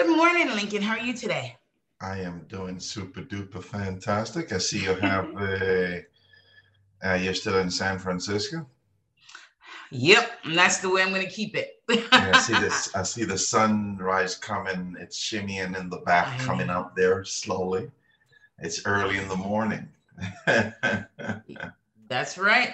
[0.00, 0.80] Good morning, Lincoln.
[0.80, 1.58] How are you today?
[2.00, 4.50] I am doing super duper fantastic.
[4.50, 6.06] I see you have a.
[7.04, 8.66] Uh, you're still in San Francisco.
[9.90, 11.82] Yep, and that's the way I'm going to keep it.
[11.90, 12.88] Yeah, I see this.
[12.94, 14.96] I see the sunrise coming.
[14.98, 17.90] It's shimmying in the back, coming up there slowly.
[18.58, 19.86] It's early in the morning.
[22.08, 22.72] That's right.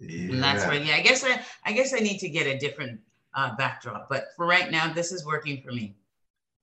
[0.00, 0.82] And that's right.
[0.82, 2.98] Yeah, I guess I, I guess I need to get a different
[3.34, 5.94] uh, backdrop, but for right now, this is working for me.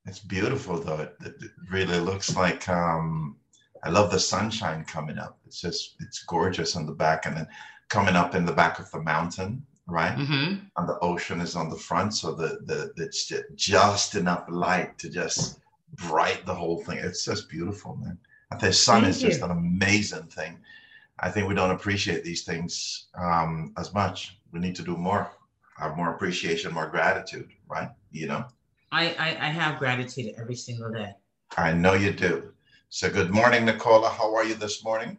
[0.07, 1.01] It's beautiful though.
[1.01, 3.37] It, it really looks like um
[3.83, 5.39] I love the sunshine coming up.
[5.45, 7.47] It's just it's gorgeous on the back and then
[7.89, 10.15] coming up in the back of the mountain, right?
[10.15, 14.45] hmm And the ocean is on the front, so the the it's ju- just enough
[14.49, 15.59] light to just
[15.93, 16.97] bright the whole thing.
[16.99, 18.17] It's just beautiful, man.
[18.51, 20.59] And the sun Thank is just an amazing thing.
[21.19, 24.39] I think we don't appreciate these things um, as much.
[24.51, 25.31] We need to do more,
[25.77, 27.89] have more appreciation, more gratitude, right?
[28.11, 28.45] You know.
[28.91, 31.11] I, I I have gratitude every single day.
[31.57, 32.51] I know you do.
[32.89, 34.09] So good morning, Nicola.
[34.09, 35.17] How are you this morning?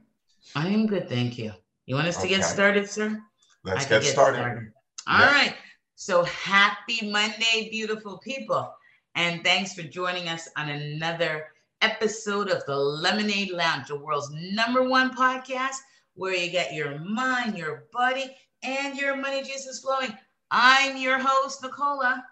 [0.55, 1.53] I am good, thank you.
[1.87, 3.19] You want us to get started, sir?
[3.65, 4.73] Let's can get started.
[5.07, 5.33] All Yeah.
[5.33, 5.55] right.
[5.97, 8.73] So happy Monday, beautiful people.
[9.15, 11.47] And thanks for joining us on another
[11.83, 15.77] episode of the Lemonade Lounge, the world's number one podcast
[16.15, 20.17] where you get your mind, your body, and your money juices flowing.
[20.51, 22.25] I'm your host, Nicola.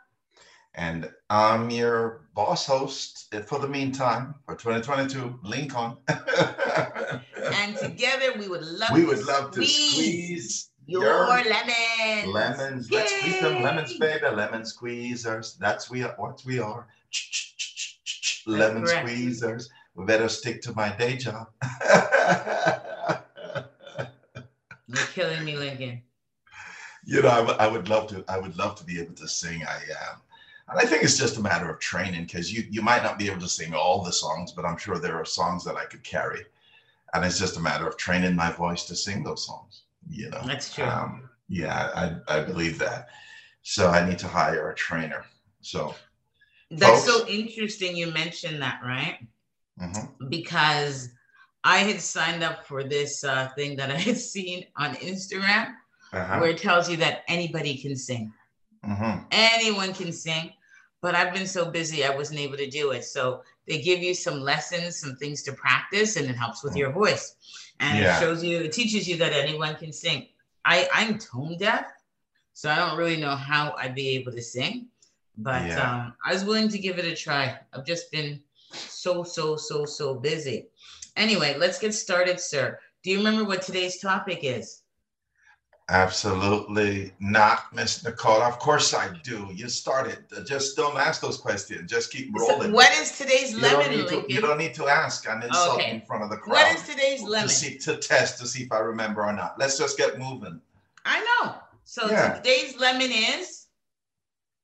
[0.77, 5.97] And I'm your boss host eh, for the meantime for 2022, Lincoln.
[7.63, 12.27] And together we would love we to would love to squeeze your, your lemons.
[12.27, 12.91] lemons.
[12.91, 14.27] Let's squeeze them lemons, baby.
[14.27, 15.57] Lemon squeezers.
[15.59, 16.89] That's we are, what we are.
[18.47, 19.09] Lemon correct.
[19.09, 19.69] squeezers.
[19.95, 21.47] We better stick to my day job.
[24.89, 26.03] You're killing me, Lincoln.
[27.05, 28.25] you know, I would- I would love to.
[28.29, 29.65] I would love to be able to sing.
[29.65, 30.21] I am,
[30.69, 33.29] and I think it's just a matter of training because you you might not be
[33.29, 36.03] able to sing all the songs, but I'm sure there are songs that I could
[36.03, 36.45] carry,
[37.15, 39.83] and it's just a matter of training my voice to sing those songs.
[40.09, 40.85] You know, That's true.
[40.85, 43.09] Um, yeah, I I believe that.
[43.63, 45.25] So I need to hire a trainer.
[45.61, 45.95] So
[46.71, 49.19] That's so interesting you mentioned that, right?
[49.81, 50.31] mhm.
[50.31, 51.11] because
[51.65, 55.75] I had signed up for this uh, thing that I had seen on Instagram
[56.13, 56.39] uh-huh.
[56.39, 58.33] where it tells you that anybody can sing.
[58.85, 59.27] Mhm.
[59.31, 60.53] Anyone can sing,
[61.01, 63.05] but I've been so busy I wasn't able to do it.
[63.05, 66.93] So they give you some lessons, some things to practice, and it helps with your
[66.93, 67.35] voice.
[67.81, 68.17] And Yeah.
[68.17, 70.29] it shows you, it teaches you that anyone can sing.
[70.65, 71.87] I, I'm tone deaf,
[72.53, 74.89] so I don't really know how I'd be able to sing,
[75.37, 75.83] but Yeah.
[75.83, 77.59] um, I was willing to give it a try.
[77.73, 78.43] I've just been
[78.73, 80.69] so, so, so, so busy.
[81.17, 82.79] Anyway, let's get started, sir.
[83.03, 84.83] Do you remember what today's topic is?
[85.89, 88.43] Absolutely not, Miss Nicole.
[88.43, 89.49] Of course I do.
[89.55, 90.25] You started.
[90.45, 91.89] Just don't ask those questions.
[91.89, 92.73] Just keep So rolling.
[92.73, 95.93] what is today's you lemon, to, you don't need to ask and insult Okay.
[95.93, 96.53] in front of the crowd.
[96.55, 97.49] what is today's lemon?
[97.49, 99.59] to see to test to see if I remember or not.
[99.61, 100.61] Let's just get moving.
[101.05, 101.55] I know.
[101.85, 102.35] So Yeah.
[102.35, 103.67] today's lemon is.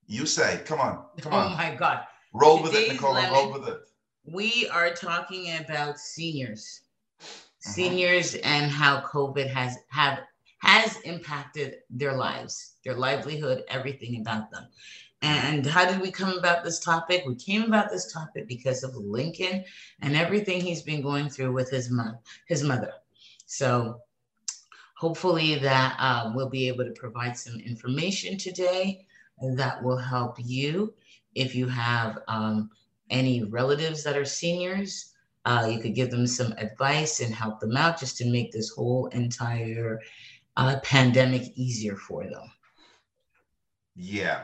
[0.07, 2.01] You say, come on, come oh on, my God.
[2.33, 3.13] roll with it, today's Nicola.
[3.13, 3.79] lemon- Roll with it.
[4.25, 6.81] We are talking about seniors,
[7.21, 7.71] Mm-hmm.
[7.71, 10.19] seniors, and how COVID has have
[10.63, 14.65] has impacted their lives, their livelihood, everything about them.
[15.21, 17.23] And how did we come about this topic?
[17.27, 19.65] We came about this topic because of Lincoln
[20.01, 22.93] and everything he's been going through with his mom, his mother.
[23.45, 23.99] So
[24.95, 29.05] hopefully that um, we'll be able to provide some information today
[29.55, 30.93] that will help you
[31.35, 32.69] if you have um,
[33.09, 35.09] any relatives that are seniors.
[35.45, 38.69] Uh, you could give them some advice and help them out just to make this
[38.69, 39.99] whole entire
[40.57, 42.43] uh, pandemic easier for them.
[43.95, 44.43] Yeah.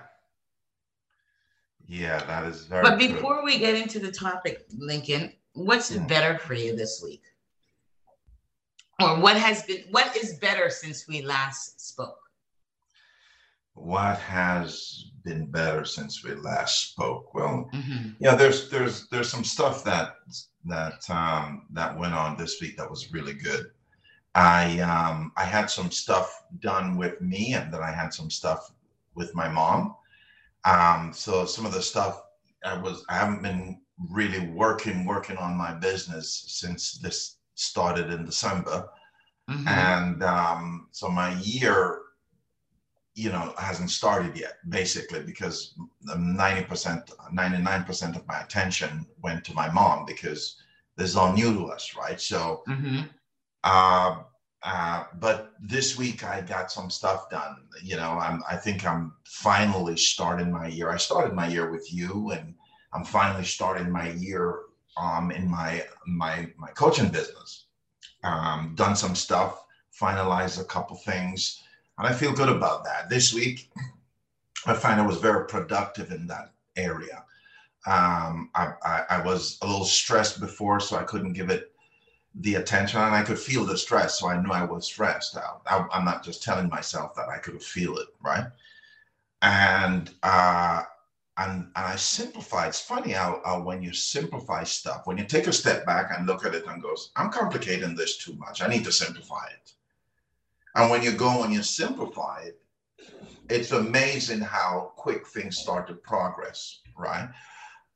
[1.87, 3.07] Yeah, that is very But true.
[3.07, 6.07] before we get into the topic, Lincoln, what's Mm.
[6.07, 7.23] better for you this week?
[9.01, 12.15] Or what has been what is better since we last spoke?
[13.75, 17.33] what has been better since we last spoke?
[17.33, 18.17] Well, Mhm.
[18.19, 20.15] yeah, there's there's there's some stuff that
[20.65, 23.71] that um that went on this week that was really good.
[24.35, 28.71] I um I had some stuff done with me and then I had some stuff
[29.15, 29.95] with my mom.
[30.65, 32.21] Um so some of the stuff
[32.65, 38.25] I was I haven't been really working working on my business since this started in
[38.25, 38.89] December
[39.49, 39.67] Mhm.
[39.67, 42.01] and um, so my year
[43.15, 45.73] you know hasn't started yet basically because
[46.05, 50.61] 90% 99% of my attention went to my mom because
[50.95, 53.09] this is all new to us right so Mhm.
[53.63, 54.23] Uh,
[54.63, 57.55] uh, but this week I got some stuff done.
[57.81, 60.89] You know, I'm, I think I'm finally starting my year.
[60.89, 62.55] I started my year with you, and
[62.93, 64.59] I'm finally starting my year
[64.97, 67.65] um, in my my my coaching business.
[68.23, 69.63] Um, done some stuff,
[69.99, 71.61] finalized a couple things,
[71.97, 73.09] and I feel good about that.
[73.09, 73.71] This week,
[74.65, 77.23] I find I was very productive in that area.
[77.87, 81.71] Um, I, I, I was a little stressed before, so I couldn't give it
[82.39, 85.61] the attention, and I could feel the stress, so I knew I was stressed out.
[85.67, 88.45] I, am not just telling myself that; I could feel it, right?
[89.41, 90.83] And uh,
[91.37, 92.67] and and I simplify.
[92.67, 96.27] It's funny how, how, when you simplify stuff, when you take a step back and
[96.27, 98.61] look at it and goes, I'm complicating this too much.
[98.61, 99.73] I need to simplify it.
[100.75, 102.61] And when you go and you simplify it,
[103.49, 107.29] it's amazing how quick things start to progress, right?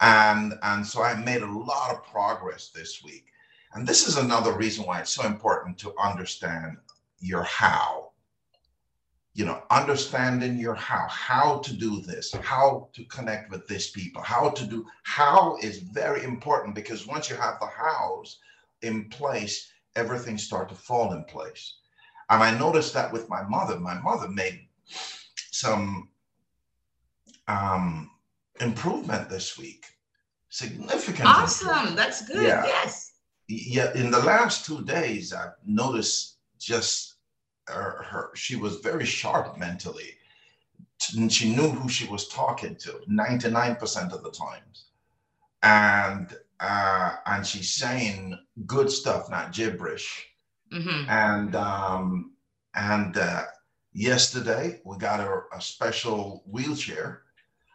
[0.01, 3.27] And and so I made a lot of progress this week.
[3.73, 6.77] And this is another reason why it's so important to understand
[7.19, 8.11] your how.
[9.35, 14.21] You know understanding your how how to do this how to connect with these people
[14.21, 18.37] how to do how is very important because once you have the hows
[18.83, 21.77] in place everything start to fall in place.
[22.29, 23.79] And i noticed that with my mother.
[23.79, 24.67] My mother made
[25.49, 26.09] some
[27.47, 28.11] um
[28.61, 29.83] improvement this week
[30.49, 31.95] significant awesome.
[31.95, 32.43] that's good.
[32.43, 32.63] Yeah.
[32.65, 33.12] yes
[33.53, 37.15] yeah in the last two days i've noticed just
[37.67, 40.11] her, her she was very sharp mentally
[41.15, 44.85] and she knew who she was talking to 99% of the times
[45.61, 50.27] and uh, and she's saying good stuff not gibberish
[50.71, 51.09] mm-hmm.
[51.09, 52.31] and um,
[52.75, 53.43] and uh,
[53.93, 57.23] yesterday we got her a special wheelchair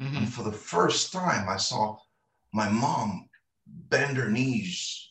[0.00, 0.16] mm-hmm.
[0.16, 1.96] and for the first time i saw
[2.52, 3.28] my mom
[3.66, 5.07] bend her knees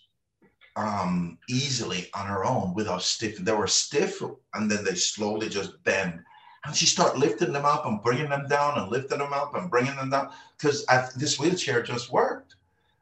[0.78, 3.38] um, easily on her own without stiff.
[3.38, 4.22] They were stiff
[4.54, 6.24] and then they slowly just bend.
[6.66, 9.72] And she started lifting them up and bringing them down and lifting them up and
[9.72, 10.86] bringing them down because
[11.16, 12.56] this wheelchair just worked,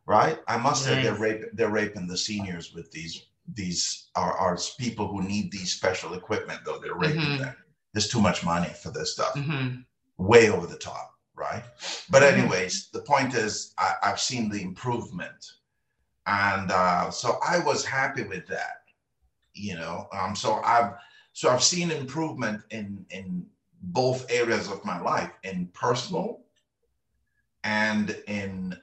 [0.06, 0.40] right?
[0.48, 0.96] I must nice.
[0.96, 5.52] say they're raping, they're raping the seniors with these these are, are people who need
[5.52, 7.44] these special equipment though they're raping mm-hmm.
[7.44, 7.56] them.
[7.94, 9.82] There's too much money for this stuff, mm-hmm.
[10.18, 11.64] way over the top, right?
[12.10, 12.40] But mm-hmm.
[12.40, 15.46] anyways, the point is I, I've seen the improvement
[16.28, 18.84] and uh, so I was happy with that.
[19.54, 20.94] You know, um, so I've
[21.34, 23.46] so I've seen improvement in in
[23.82, 26.42] both areas of my life, in personal
[27.64, 28.78] and in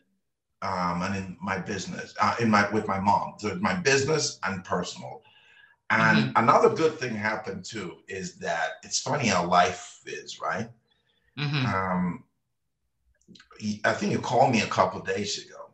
[0.62, 4.64] um, and in my business, uh, in my with my mom, so my business and
[4.64, 5.22] personal.
[5.90, 6.44] And mm-hmm.
[6.44, 10.70] another good thing happened too is that it's funny how life is, right?
[11.38, 11.66] Mm-hmm.
[11.66, 12.24] Um,
[13.84, 15.70] I think you called me a couple days ago,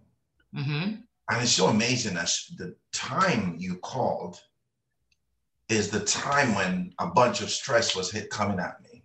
[0.57, 0.95] mm-hmm.
[1.31, 4.41] And it's so amazing that the time you called
[5.69, 9.03] is the time when a bunch of stress was hit coming at me.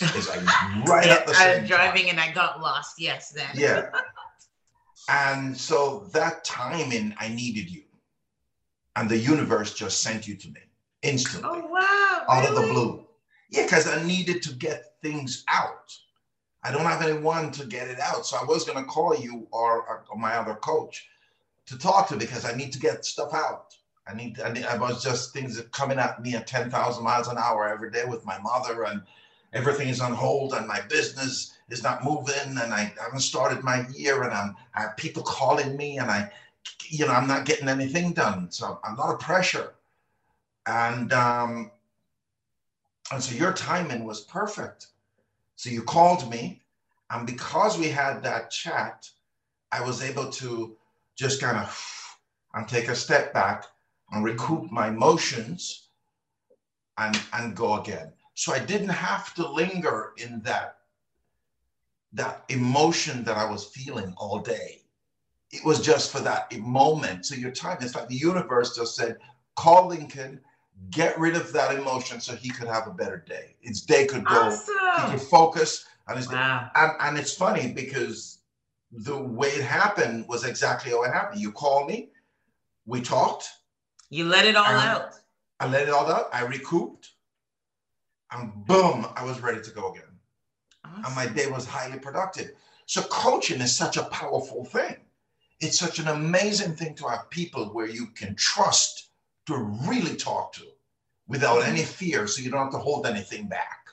[0.00, 0.40] It's like
[0.88, 2.10] right yeah, at the same I was driving time.
[2.10, 2.94] and I got lost.
[2.98, 3.50] Yes, then.
[3.54, 3.90] Yeah.
[5.08, 7.82] and so that timing, I needed you.
[8.96, 10.60] And the universe just sent you to me
[11.02, 11.50] instantly.
[11.52, 12.22] Oh, wow.
[12.28, 12.56] Out really?
[12.56, 13.06] of the blue.
[13.50, 15.92] Yeah, because I needed to get things out.
[16.64, 18.26] I don't have anyone to get it out.
[18.26, 21.06] So I was going to call you or, or my other coach
[21.68, 23.74] to talk to because I need to get stuff out.
[24.06, 27.36] I need, I, need, I was just things coming at me at 10,000 miles an
[27.36, 29.02] hour every day with my mother and
[29.52, 33.86] everything is on hold and my business is not moving and I haven't started my
[33.94, 36.30] year and I'm, I have people calling me and I,
[36.88, 38.50] you know, I'm not getting anything done.
[38.50, 39.74] So a lot of pressure.
[40.66, 41.70] And, um,
[43.12, 44.86] and so your timing was perfect.
[45.56, 46.62] So you called me
[47.10, 49.06] and because we had that chat,
[49.70, 50.77] I was able to
[51.18, 52.16] just kind of
[52.54, 53.64] and take a step back
[54.12, 55.88] and recoup my emotions
[56.96, 58.12] and and go again.
[58.34, 60.76] So i didn't have to linger in that
[62.12, 64.80] that emotion that i was feeling all day.
[65.50, 67.26] It was just for that moment.
[67.26, 69.18] So your time it's like the universe just said
[69.56, 70.40] call lincoln
[70.90, 73.56] get rid of that emotion so he could have a better day.
[73.60, 74.74] His day could go awesome.
[74.96, 76.70] he could focus And, his wow.
[76.76, 78.37] and, and it's funny because
[78.90, 81.40] the way it happened was exactly how it happened.
[81.40, 82.10] You called me,
[82.86, 83.48] we talked.
[84.10, 85.14] You let it all out.
[85.60, 86.28] I let it all out.
[86.32, 87.10] I recouped,
[88.32, 90.04] and boom, I was ready to go again.
[90.84, 91.04] Awesome.
[91.04, 92.52] And my day was highly productive.
[92.86, 94.96] So coaching is such a powerful thing.
[95.60, 99.10] It's such an amazing thing to have people where you can trust
[99.46, 100.62] to really talk to
[101.26, 101.72] without mm-hmm.
[101.72, 103.88] any fear, so you don't have to hold anything back.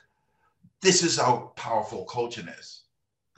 [0.80, 2.75] This is how powerful coaching is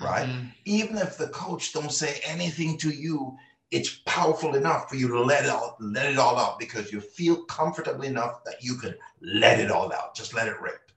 [0.01, 0.29] right?
[0.29, 0.47] Mm-hmm.
[0.65, 3.37] Even if the coach don't say anything to you,
[3.71, 7.01] it's powerful enough for you to let it all let it all out because you
[7.01, 10.15] feel comfortable enough that you can let it all out.
[10.15, 10.91] Just let it rip.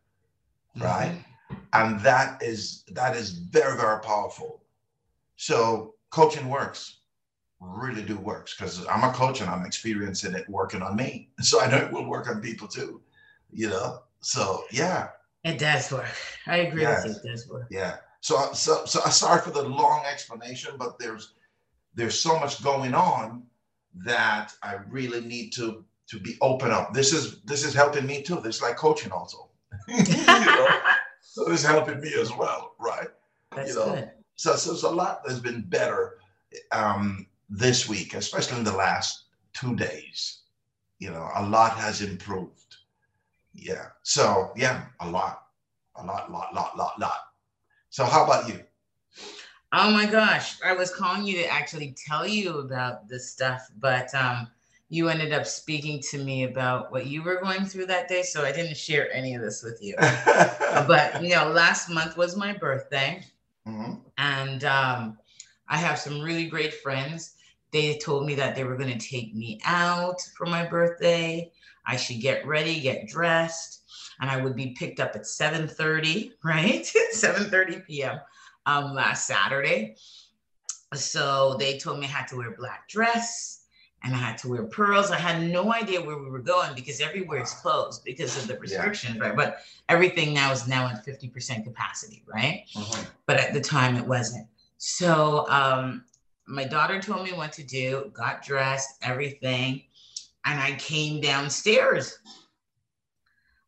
[0.77, 0.84] Mm-hmm.
[0.84, 1.25] Right.
[1.74, 4.62] And that is that is very, very powerful.
[5.36, 7.00] So coaching works
[7.62, 11.29] really do works because I'm a coach and I'm experiencing it working on me.
[11.41, 13.01] So I know it will work on people too,
[13.51, 14.00] you know?
[14.22, 15.10] So yeah.
[15.43, 16.05] It does work.
[16.48, 17.03] I agree yes.
[17.03, 17.29] with you.
[17.29, 17.67] It does work.
[17.72, 17.98] Yeah.
[18.21, 21.33] So, so, so sorry for the long explanation, but there's,
[21.95, 23.43] there's so much going on
[24.05, 26.93] that I really need to, to be open up.
[26.93, 28.39] This is, this is helping me too.
[28.41, 29.49] This is like coaching also,
[29.87, 30.67] you know?
[31.21, 32.75] so this is helping me as well.
[32.79, 33.07] Right.
[33.55, 33.95] That's you know?
[33.95, 34.11] good.
[34.35, 36.17] So, so it's a lot that's been better.
[36.71, 40.39] Um, this week, especially in the last two days.
[40.99, 42.77] You know, a lot has improved.
[43.53, 43.87] Yeah.
[44.03, 45.47] So yeah, a lot,
[45.97, 47.19] a lot, lot, lot, lot, lot.
[47.91, 48.60] So how about you?
[49.74, 54.13] Oh my gosh, I was calling you to actually tell you about this stuff, but
[54.15, 54.48] um,
[54.88, 58.43] you ended up speaking to me about what you were going through that day, so
[58.43, 59.95] I didn't share any of this with you.
[60.00, 63.25] but you know, last month was my birthday,
[63.67, 63.95] mm-hmm.
[64.17, 65.17] and um,
[65.67, 67.36] I have some really great friends
[67.71, 71.51] they told me that they were going to take me out for my birthday.
[71.86, 73.80] I should get ready, get dressed,
[74.21, 76.89] and I would be picked up at 7:30, right?
[77.13, 78.19] 7:30 p.m.
[78.65, 79.95] Um, last Saturday.
[80.93, 83.61] So they told me I had to wear a black dress
[84.03, 85.11] and I had to wear pearls.
[85.11, 88.57] I had no idea where we were going because everywhere is closed because of the
[88.59, 89.27] restrictions, yeah.
[89.27, 89.35] right?
[89.35, 89.59] But
[89.89, 92.65] everything now is now at 50% capacity, right?
[92.75, 93.03] Uh-huh.
[93.25, 94.47] But at the time it wasn't.
[94.77, 96.03] So um,
[96.47, 99.83] my daughter told me what to do, got dressed, everything,
[100.45, 102.17] and I came downstairs.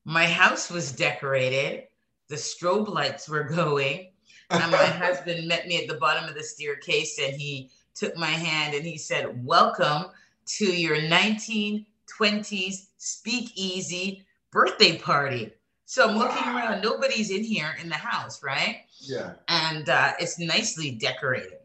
[0.05, 1.87] My house was decorated,
[2.29, 4.11] the strobe lights were going,
[4.49, 8.27] and my husband met me at the bottom of the staircase and he took my
[8.27, 10.11] hand and he said, Welcome
[10.45, 15.51] to your 1920s speakeasy birthday party.
[15.85, 18.81] So I'm looking around, nobody's in here in the house, right?
[18.99, 19.33] Yeah.
[19.47, 21.59] And uh, it's nicely decorated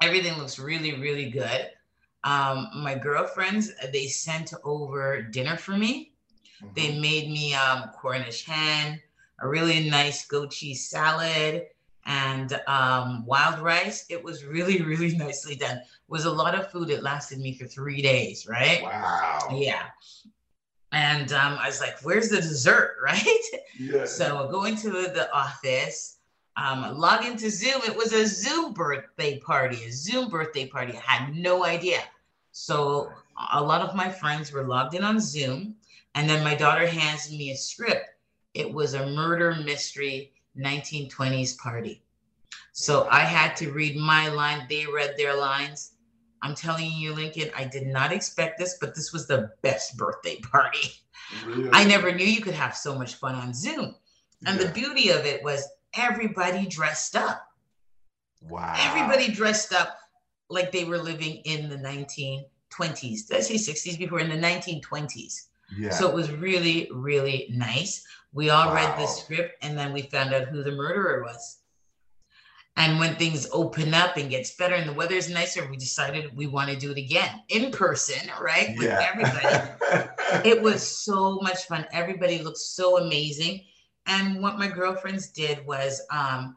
[0.00, 1.70] everything looks really, really good.
[2.24, 6.09] Um, my girlfriends, they sent over dinner for me.
[6.62, 6.74] Mm-hmm.
[6.74, 9.00] They made me um, Cornish hen,
[9.40, 11.66] a really nice goat cheese salad,
[12.06, 14.06] and um, wild rice.
[14.08, 15.78] It was really, really nicely done.
[15.78, 16.90] It was a lot of food.
[16.90, 18.82] It lasted me for three days, right?
[18.82, 19.48] Wow.
[19.52, 19.84] Yeah.
[20.92, 23.44] And um, I was like, where's the dessert, right?
[23.78, 24.04] Yeah.
[24.04, 26.18] So I go into the office
[26.60, 27.80] um, log into Zoom.
[27.86, 30.92] It was a Zoom birthday party, a Zoom birthday party.
[30.92, 32.00] I had no idea.
[32.52, 33.10] So
[33.52, 35.76] a lot of my friends were logged in on Zoom.
[36.14, 38.10] And then my daughter hands me a script.
[38.54, 42.02] It was a murder mystery 1920s party.
[42.72, 44.66] So I had to read my line.
[44.68, 45.92] They read their lines.
[46.42, 50.40] I'm telling you, Lincoln, I did not expect this, but this was the best birthday
[50.40, 50.90] party.
[51.44, 51.70] Really?
[51.72, 53.94] I never knew you could have so much fun on Zoom.
[54.46, 54.66] And yeah.
[54.66, 57.46] the beauty of it was everybody dressed up.
[58.40, 58.74] Wow.
[58.78, 59.98] Everybody dressed up
[60.48, 63.28] like they were living in the 1920s.
[63.28, 64.20] Did I say 60s before?
[64.20, 65.48] In the 1920s.
[65.76, 65.90] Yeah.
[65.90, 68.04] So it was really, really nice.
[68.32, 68.74] We all wow.
[68.74, 71.58] read the script and then we found out who the murderer was.
[72.76, 76.34] And when things open up and gets better and the weather is nicer, we decided
[76.34, 78.74] we want to do it again in person, right?
[78.78, 79.10] With yeah.
[79.12, 80.48] everybody.
[80.48, 81.86] it was so much fun.
[81.92, 83.64] Everybody looked so amazing.
[84.06, 86.56] And what my girlfriends did was um,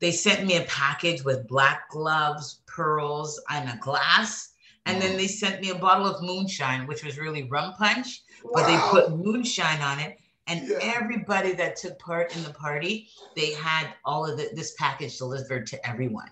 [0.00, 4.53] they sent me a package with black gloves, pearls, and a glass.
[4.86, 8.50] And then they sent me a bottle of moonshine, which was really rum punch, wow.
[8.54, 10.18] but they put moonshine on it.
[10.46, 10.76] And yeah.
[10.82, 15.66] everybody that took part in the party, they had all of the, this package delivered
[15.68, 16.28] to everyone.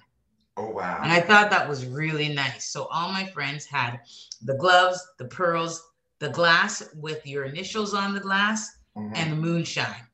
[0.58, 1.00] Oh, wow.
[1.02, 2.68] And I thought that was really nice.
[2.68, 4.00] So all my friends had
[4.42, 5.82] the gloves, the pearls,
[6.18, 9.14] the glass with your initials on the glass, mm-hmm.
[9.14, 10.06] and the moonshine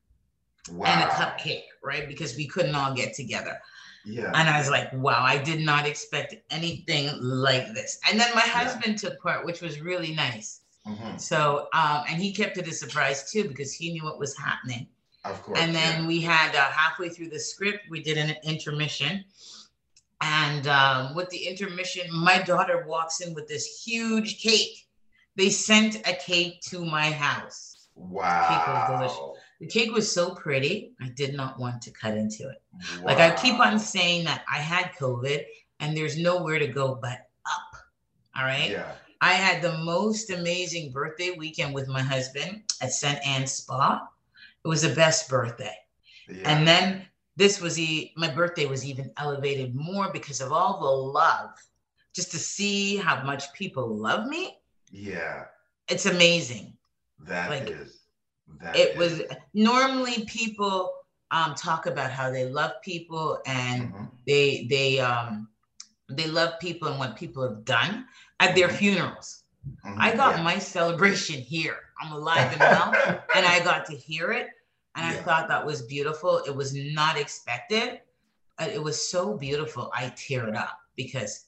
[0.71, 0.87] wow.
[0.87, 2.07] and a cupcake, right?
[2.07, 3.59] Because we couldn't all get together.
[4.09, 4.31] Yeah.
[4.33, 7.99] And I was like, wow, I did not expect anything like this.
[8.09, 9.09] And then my husband yeah.
[9.09, 10.61] took part, which was really nice.
[10.87, 11.17] Mm-hmm.
[11.17, 14.87] So, um, and he kept it a surprise too because he knew what was happening.
[15.25, 15.59] Of course.
[15.59, 16.07] And then yeah.
[16.07, 19.23] we had uh, halfway through the script, we did an intermission.
[20.21, 24.87] And um, with the intermission, my daughter walks in with this huge cake.
[25.35, 27.87] They sent a cake to my house.
[27.95, 29.35] Wow.
[29.59, 32.61] The cake was so pretty, I did not want to cut into it.
[32.73, 33.05] Wow.
[33.05, 35.43] Like I keep on saying that I had COVID
[35.79, 37.81] and there's nowhere to go but up.
[38.37, 38.71] All right.
[38.71, 38.91] Yeah.
[39.21, 43.19] I had the most amazing birthday weekend with my husband at St.
[43.25, 44.07] Anne's Spa.
[44.63, 45.75] It was the best birthday.
[46.29, 46.43] Yeah.
[46.45, 51.19] And then this was the my birthday was even elevated more because of all the
[51.19, 51.51] love.
[52.13, 54.57] Just to see how much people love me.
[54.89, 55.45] Yeah.
[55.89, 56.73] It's amazing.
[57.19, 57.98] That like, is
[58.61, 58.97] that it is.
[58.97, 59.21] was
[59.53, 60.91] normally people
[61.31, 64.05] um, talk about how they love people and mm-hmm.
[64.27, 65.47] they they um,
[66.09, 68.05] they love people and what people have done
[68.39, 68.77] at their Mhm.
[68.77, 69.43] funerals.
[69.85, 70.43] Mhm, I got yeah.
[70.43, 71.77] my celebration here.
[72.01, 72.93] I'm alive and well,
[73.35, 74.47] and I got to hear it,
[74.95, 76.39] and I thought that was beautiful.
[76.47, 78.01] It was not expected.
[78.59, 79.91] It was so beautiful.
[79.95, 81.45] I teared up because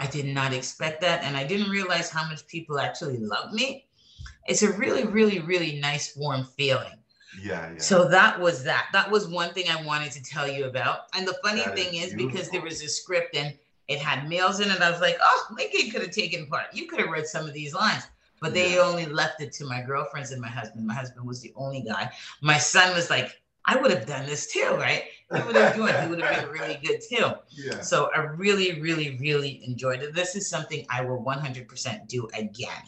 [0.00, 3.86] I did not expect that, and I didn't realize how much people actually love me.
[4.46, 6.92] It's a really, really, really nice, warm feeling.
[7.40, 7.78] Yeah, yeah.
[7.78, 8.88] So that was that.
[8.92, 11.06] That was one thing I wanted to tell you about.
[11.16, 13.54] And the funny That thing is is because there was a script and
[13.88, 16.66] it had males in it, I was like, oh, Lincoln could have taken part.
[16.72, 18.06] You could have read some of these lines.
[18.40, 18.80] But they Yeah.
[18.80, 20.86] only left it to my girlfriends and my husband.
[20.86, 22.10] My husband was the only guy.
[22.40, 25.04] My son was like, I would have done this too, right?
[25.34, 25.96] He would have joined.
[26.02, 27.32] He would have been really good too.
[27.50, 27.80] yeah.
[27.80, 30.14] So I really, really, really enjoyed it.
[30.14, 32.82] This is something I will 100% do again.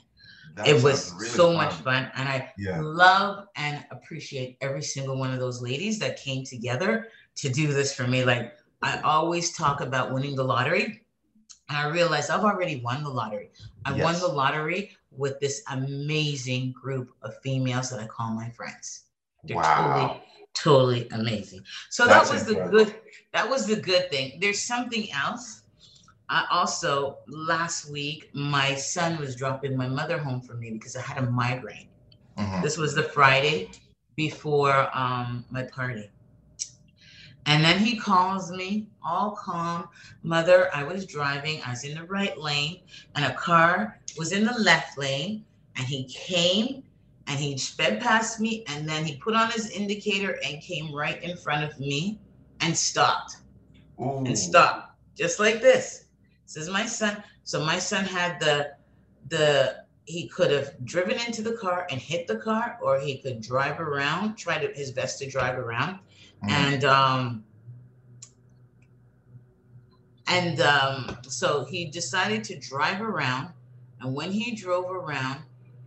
[0.54, 2.10] That it was really so much fun.
[2.14, 2.80] And I Yeah.
[2.80, 7.94] love and appreciate every single one of those ladies that came together to do this
[7.94, 8.24] for me.
[8.24, 11.00] Like I always talk about winning the lottery.
[11.68, 13.50] And I realized I've already won the lottery.
[13.84, 19.04] I won the lottery with this amazing group of females that I call my friends.
[19.44, 19.74] They're Wow.
[19.76, 20.22] totally,
[20.54, 21.64] totally amazing.
[21.90, 22.78] So That's that was incredible.
[22.78, 23.00] the good,
[23.32, 24.38] that was the good thing.
[24.40, 25.63] There's something else.
[26.28, 31.00] I also last week my son was dropping my mother home for me because I
[31.00, 31.88] had a migraine.
[32.38, 32.62] Mhm.
[32.62, 33.70] This was the Friday
[34.16, 36.10] before um, my party.
[37.46, 39.88] And then he calls me, all calm.
[40.22, 42.80] Mother, I was driving, I was in the right lane,
[43.14, 45.44] and a car was in the left lane.
[45.76, 46.84] And he came
[47.26, 51.22] and he sped past me, and then he put on his indicator and came right
[51.22, 52.18] in front of me
[52.60, 53.38] and stopped
[54.00, 54.24] Ooh.
[54.24, 56.03] and stopped just like this.
[56.44, 57.22] This is my son.
[57.44, 58.74] So my son had the
[59.28, 63.40] the he could have driven into the car and hit the car, or he could
[63.40, 65.98] drive around, try to his best to drive around,
[66.42, 66.50] Mhm.
[66.50, 67.44] and um
[70.26, 73.48] and um so he decided to drive around,
[74.00, 75.40] and when he drove around,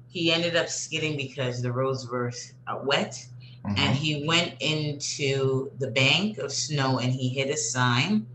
[0.10, 2.31] he ended up skidding because the roads were
[2.67, 3.25] uh, wet
[3.65, 3.77] Mhm.
[3.77, 8.25] and he went into the bank of snow and he hit a sign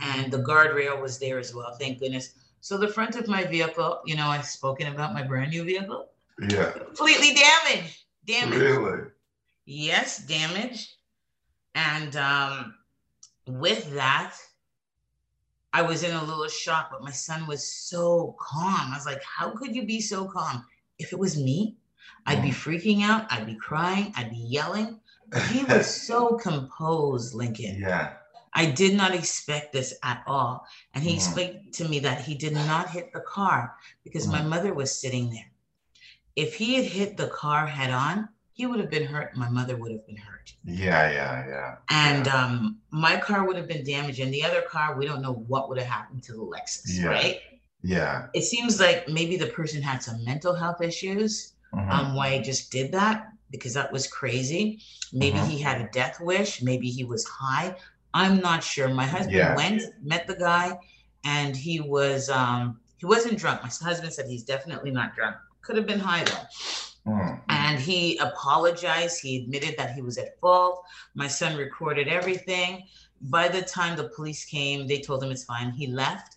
[0.00, 4.00] and the guardrail was there as well thank goodness so the front of my vehicle
[4.06, 6.08] you know i've spoken about my brand new vehicle
[6.48, 6.70] Yeah.
[6.72, 9.08] completely damaged damaged Really?
[9.66, 10.94] yes damaged
[11.74, 12.74] and um
[13.46, 14.34] with that
[15.72, 19.22] i was in a little shock but my son was so calm i was like
[19.22, 20.64] how could you be so calm
[20.98, 21.76] if it was me
[22.26, 24.98] i'd be freaking out i'd be crying i'd be yelling
[25.50, 27.76] he was so composed, Lincoln.
[27.80, 28.14] yeah.
[28.52, 30.66] I did not expect this at all.
[30.94, 31.16] And he Mhm.
[31.16, 34.48] explained to me that he did not hit the car because my Mhm.
[34.48, 35.52] mother was sitting there.
[36.36, 39.36] If he had hit the car head on, he would have been hurt.
[39.36, 40.52] My mother would have been hurt.
[40.64, 41.10] Yeah.
[41.10, 41.46] Yeah.
[41.46, 41.76] Yeah.
[41.90, 42.34] And Yeah.
[42.44, 44.20] um, my car would have been damaged.
[44.20, 47.06] And the other car, we don't know what would have happened to the Lexus, Yeah.
[47.06, 47.40] right?
[47.82, 48.26] Yeah.
[48.34, 51.90] It seems like maybe the person had some mental health issues Mhm.
[51.90, 54.82] um, why he just did that because that was crazy.
[55.12, 55.48] Maybe Mhm.
[55.48, 56.62] he had a death wish.
[56.62, 57.76] Maybe he was high.
[58.14, 58.88] I'm not sure.
[58.88, 59.54] My husband Yeah.
[59.56, 60.78] went, met the guy,
[61.24, 63.62] and he was um, he wasn't drunk.
[63.62, 65.36] My husband said he's definitely not drunk.
[65.62, 66.46] Could have been high though.
[67.12, 67.40] Mhm.
[67.48, 69.20] And he apologized.
[69.22, 70.84] He admitted that he was at fault.
[71.14, 72.84] My son recorded everything.
[73.22, 75.70] By the time the police came, they told him it's fine.
[75.72, 76.36] He left,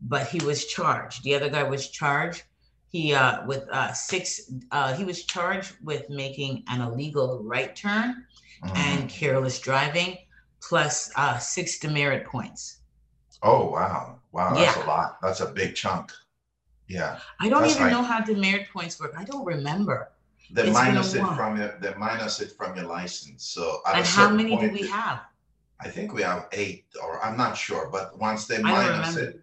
[0.00, 1.24] but he was charged.
[1.24, 2.42] The other guy was charged.
[2.90, 4.50] He uh, with uh, six.
[4.70, 8.24] Uh, he was charged with making an illegal right turn
[8.64, 8.76] Mhm.
[8.76, 10.16] and careless driving,
[10.60, 12.78] plus uh, six demerit points.
[13.42, 14.20] Oh wow.
[14.32, 14.54] Wow.
[14.54, 14.84] That's Yeah.
[14.84, 15.18] a lot.
[15.22, 16.12] That's a big chunk.
[16.88, 17.18] Yeah.
[17.40, 19.14] I don't That's even know how demerit points work.
[19.16, 20.10] I don't remember.
[20.50, 23.44] They It's a minus it from your they minus it from your license.
[23.44, 25.20] So at a And how certain many do we have?
[25.80, 29.40] I think we have eight, or I'm not sure, but once they minus it,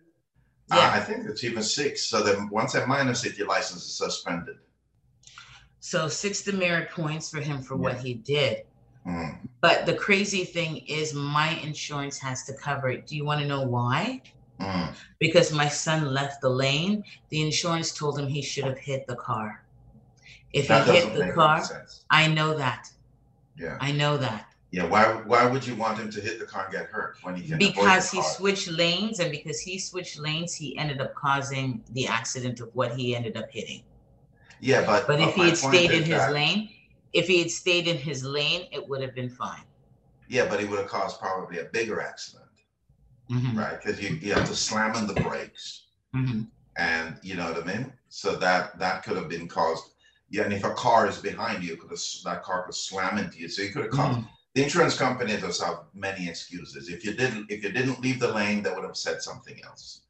[0.71, 0.91] uh, Yeah.
[0.91, 2.04] I think it's even six.
[2.04, 4.58] So then once they minus it, your license is suspended.
[5.80, 8.65] So six demerit points for him for what he did.
[9.05, 9.37] Mm.
[9.61, 13.07] But the crazy thing is, my insurance has to cover it.
[13.07, 14.21] Do you want to know why?
[14.59, 14.93] Mm.
[15.19, 17.03] Because my son left the lane.
[17.29, 19.63] The insurance told him he should have hit the car.
[20.53, 21.63] If That he hit the car.
[22.09, 22.89] I know that.
[23.57, 23.77] Yeah.
[23.81, 24.47] I know that.
[24.71, 24.85] Yeah.
[24.85, 27.47] Why why would you want him to hit the car and get hurt when he
[27.47, 32.07] can Because he switched lanes, and because he switched lanes, he ended up causing the
[32.07, 33.83] accident of what he ended up hitting.
[34.61, 36.69] Yeah, but But if he had stayed in his that- lane,
[37.15, 39.63] if he had stayed in his lane, it would have been fine.
[40.28, 42.49] Yeah, but he would have caused probably a bigger accident,
[43.32, 43.82] Mhm, right?
[43.82, 45.82] Because you, you have to slam on the brakes.
[46.15, 46.47] mhm.
[46.78, 47.93] and you know what I mean.
[48.10, 49.84] So that that could have been caused.
[50.30, 53.38] Yeah, and if a car is behind you, could have that car could slam into
[53.39, 53.47] you.
[53.47, 54.19] So you could have caused.
[54.19, 54.28] Mhm.
[54.56, 56.89] The insurance company does have many excuses.
[56.89, 60.01] If you didn't if you didn't leave the lane, that would have said something else.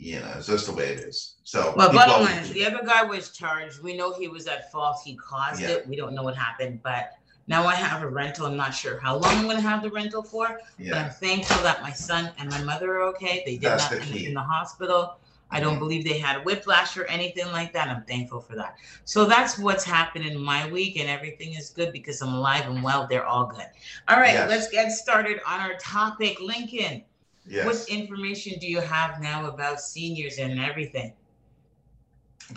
[0.00, 1.34] You know, it's just the way it is.
[1.44, 3.82] So, Well, bottom line, the other guy was charged.
[3.82, 5.02] We know he was at fault.
[5.04, 5.68] He caused Yeah.
[5.68, 5.86] it.
[5.86, 7.12] We don't know what happened, but
[7.46, 8.46] now I have a rental.
[8.46, 11.82] I'm not sure how long I'm gonna have the rental for, but I'm thankful that
[11.82, 13.42] my son and my mother are okay.
[13.44, 15.18] They did That's not end in the hospital.
[15.50, 15.80] I don't mm-hmm.
[15.80, 17.88] believe they had whiplash or anything like that.
[17.88, 18.76] I'm thankful for that.
[19.04, 22.82] So that's what's happened in my week, and everything is good because I'm alive and
[22.82, 23.06] well.
[23.06, 23.66] They're all good.
[24.08, 24.48] All right, Yes.
[24.48, 26.40] let's get started on our topic.
[26.40, 27.02] Lincoln,
[27.46, 27.66] yes.
[27.66, 31.12] what information do you have now about seniors and everything?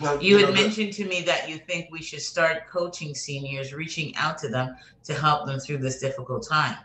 [0.00, 4.14] know, had the- mentioned to me that you think we should start coaching seniors, reaching
[4.16, 6.78] out to them to help them through this difficult time.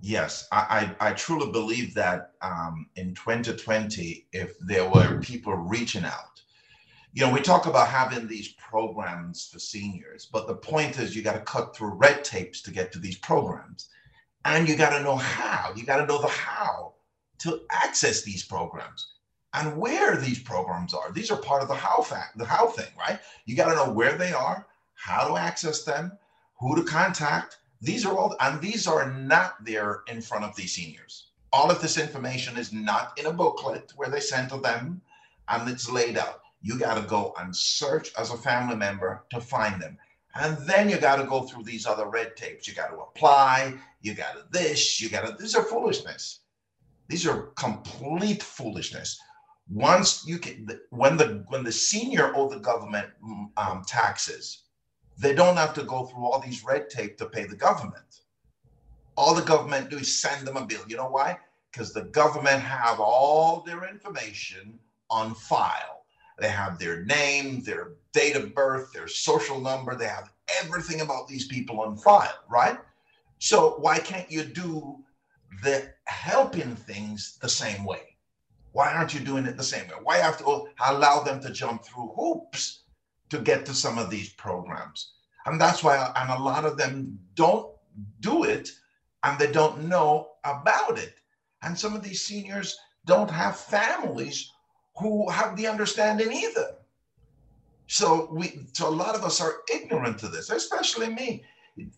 [0.00, 6.04] Yes, I, I, I truly believe that um, in 2020, if there were people reaching
[6.04, 6.42] out,
[7.14, 11.22] you know, we talk about having these programs for seniors, but the point is you
[11.22, 13.88] got to cut through red tapes to get to these programs.
[14.44, 16.93] And you got to know how, you got to know the how
[17.38, 19.14] to access these programs
[19.54, 21.12] and where these programs are.
[21.12, 23.20] These are part of the how fact, the how thing, right?
[23.46, 26.12] You got to know where they are, how to access them,
[26.58, 30.72] who to contact, these are all, and these are not there in front of these
[30.72, 31.28] seniors.
[31.52, 35.02] All of this information is not in a booklet where they send to them
[35.48, 36.40] and it's laid out.
[36.62, 39.98] You got to go and search as a family member to find them.
[40.34, 42.66] And then you got to go through these other red tapes.
[42.66, 46.40] You got to apply, you got to this, you got to, these are foolishness.
[47.08, 49.18] These are complete foolishness.
[49.70, 54.64] Once you can, when the when the senior owe the government mm, um, taxes,
[55.18, 58.20] they don't have to go through all these red tape to pay the government.
[59.16, 60.82] All the government do is send them a bill.
[60.88, 61.38] You know why?
[61.70, 64.78] Because the government have all their information
[65.10, 66.04] on file.
[66.38, 69.94] They have their name, their date of birth, their social number.
[69.94, 70.30] They have
[70.62, 72.78] everything about these people on file, right?
[73.38, 75.04] So why can't you do
[75.62, 78.16] the helping things the same way?
[78.72, 79.94] Why aren't you doing it the same way?
[80.02, 82.84] Why have to allow them to jump through hoops
[83.30, 85.12] to get to some of these programs.
[85.46, 87.74] And that's why, and a lot of them don't
[88.20, 88.70] do it
[89.22, 91.14] and they don't know about it.
[91.62, 92.76] And some of these seniors
[93.06, 94.50] don't have families
[94.96, 96.76] who have the understanding either.
[97.86, 101.44] So we, so a lot of us are ignorant to this, especially me.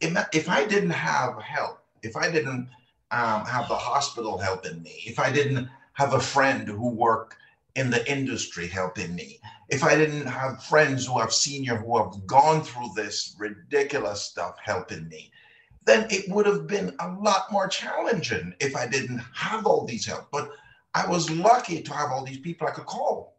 [0.00, 2.68] If if I didn't have help, if I didn't
[3.16, 7.36] um, have the hospital helping me, if I didn't have a friend who worked
[7.74, 12.26] in the industry helping me, if I didn't have friends who have senior who have
[12.26, 15.30] gone through this ridiculous stuff helping me,
[15.86, 20.04] then it would have been a lot more challenging if I didn't have all these
[20.04, 20.28] help.
[20.30, 20.50] But
[20.94, 23.38] I was lucky to have all these people I could call.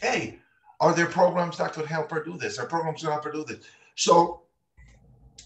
[0.00, 0.38] Hey,
[0.78, 2.58] are there programs that could help her do this?
[2.58, 3.64] Are programs that help her do this?
[3.96, 4.42] So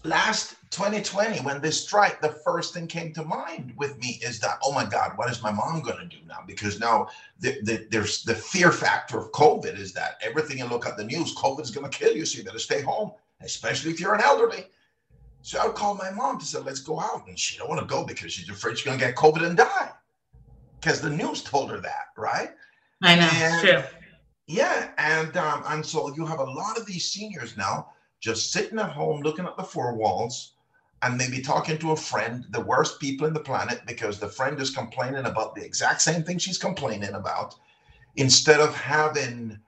[0.05, 4.57] last 2020, when this strike, the first thing came to mind with me is that,
[4.63, 6.39] oh my God, what is my mom going to do now?
[6.45, 7.07] Because now
[7.39, 11.03] the, the, there's the fear factor of COVID is that everything you look at the
[11.03, 12.25] news, COVID is going to kill you.
[12.25, 14.65] So you better stay home, especially if you're an elderly.
[15.41, 17.27] So I would call my mom to say, let's go out.
[17.27, 19.57] And she don't want to go because she's afraid she's going to get COVID and
[19.57, 19.91] die.
[20.79, 22.51] Because the news told her that, right?
[23.01, 23.83] I know, And- true.
[24.47, 28.79] Yeah, and um, and so you have a lot of these seniors now just sitting
[28.79, 30.53] at home looking at the four walls
[31.01, 34.59] and maybe talking to a friend, the worst people in the planet, because the friend
[34.59, 37.55] is complaining about the exact same thing she's complaining about,
[38.15, 39.59] instead of having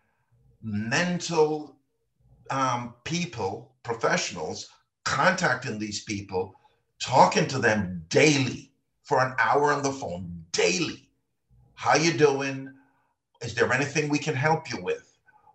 [0.63, 1.75] mental
[2.49, 4.69] um, people, professionals,
[5.03, 6.55] contacting these people,
[6.99, 8.71] talking to them daily
[9.03, 11.09] for an hour on the phone, daily.
[11.75, 12.73] How you doing?
[13.41, 15.06] Is there anything we can help you with?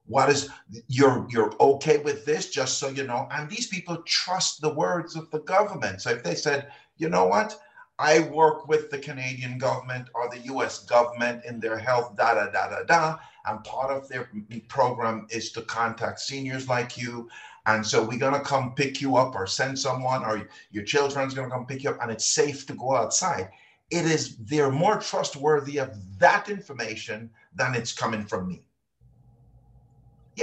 [0.06, 0.48] What is
[0.88, 2.50] you're you're okay with this?
[2.50, 3.28] Just so you know.
[3.30, 6.02] And these people trust the words of the government.
[6.02, 7.56] So if they said, you know what,
[7.98, 10.80] I work with the Canadian government or the U.S.
[10.80, 14.28] government in their health, da da da da da, and part of their
[14.68, 17.28] program is to contact seniors like you.
[17.66, 21.50] And so we're gonna come pick you up or send someone, or your children's gonna
[21.50, 23.50] come pick you up, and it's safe to go outside.
[23.90, 28.62] It is they're more trustworthy of that information than it's coming from me.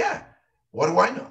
[0.00, 0.22] Yeah,
[0.70, 1.30] what do I know?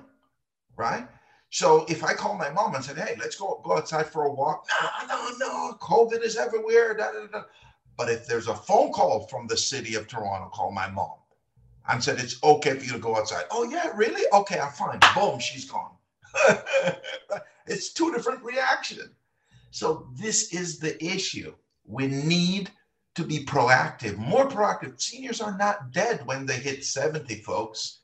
[0.78, 1.08] Right?
[1.50, 4.32] So if I call my mom and said, hey, let's go go outside for a
[4.32, 4.68] walk,
[5.08, 6.94] no, no, no, COVID is everywhere.
[6.96, 7.42] Da, da, da.
[7.98, 11.18] But if there's a phone call from the city of Toronto, call my mom
[11.90, 13.46] and said it's okay for you to go outside.
[13.50, 14.24] Oh, yeah, really?
[14.32, 15.00] Okay, I'm fine.
[15.16, 15.94] Boom, she's gone.
[17.66, 19.10] it's two different reactions.
[19.72, 21.56] So this is the issue.
[21.86, 22.70] We need
[23.16, 25.02] to be proactive, more proactive.
[25.02, 28.00] Seniors are not dead when they hit 70, folks.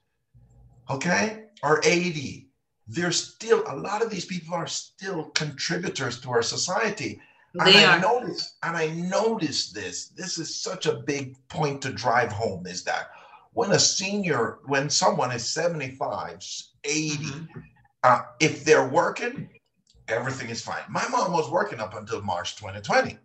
[0.90, 1.46] Okay?
[1.64, 2.50] Or 80.
[2.88, 7.20] There's still a lot of these people are still contributors to our society.
[7.56, 8.02] And They I are.
[8.02, 10.10] noticed, and I noticed this.
[10.10, 13.10] This is such a big point to drive home is that
[13.54, 16.46] when a senior, when someone is 75,
[16.84, 17.60] 80, mm-hmm.
[18.04, 19.50] uh, if they're working,
[20.08, 20.84] everything is fine.
[20.90, 23.18] My mom was working up until March 2020.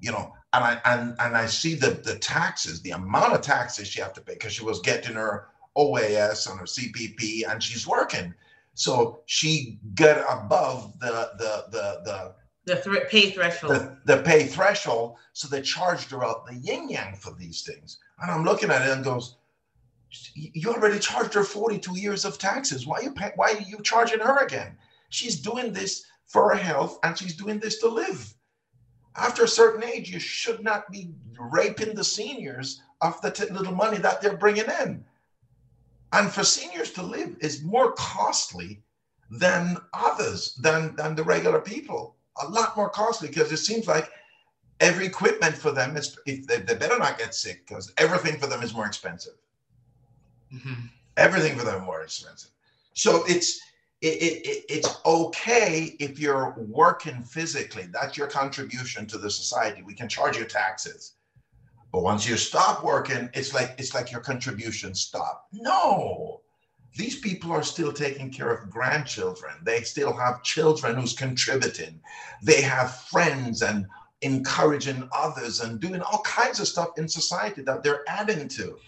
[0.00, 3.88] You know, and I and and I see the the taxes, the amount of taxes
[3.88, 7.86] she have to pay because she was getting her OAS and her CPP, and she's
[7.86, 8.34] working.
[8.74, 12.34] So she got above the the the the
[12.66, 13.72] the th- pay threshold.
[13.72, 15.16] The, the, pay threshold.
[15.32, 17.98] So they charged her out the yin yang for these things.
[18.20, 19.36] And I'm looking at it and goes,
[20.34, 22.86] you already charged her 42 years of taxes.
[22.86, 24.76] Why are you pay, why are you charging her again?
[25.10, 28.34] She's doing this for her health and she's doing this to live.
[29.16, 33.74] After a certain age, you should not be raping the seniors of the t- little
[33.74, 35.04] money that they're bringing in.
[36.12, 38.82] And for seniors to live is more costly
[39.30, 42.16] than others, than, than the regular people.
[42.42, 44.10] A lot more costly because it seems like
[44.80, 48.46] every equipment for them is, if they, they better not get sick because everything for
[48.46, 49.34] them is more expensive.
[50.54, 50.86] Mm-hmm.
[51.16, 52.50] Everything for them more expensive.
[52.92, 53.60] So it's,
[54.00, 54.06] it,
[54.46, 57.88] it, it's okay if you're working physically.
[57.92, 59.82] That's your contribution to the society.
[59.82, 61.14] We can charge you taxes.
[61.92, 65.46] But once you stop working, it's like it's like your contribution stop.
[65.52, 66.40] No.
[66.96, 69.54] These people are still taking care of grandchildren.
[69.62, 72.00] They still have children who's contributing.
[72.42, 73.86] They have friends and
[74.22, 78.78] encouraging others and doing all kinds of stuff in society that they're adding to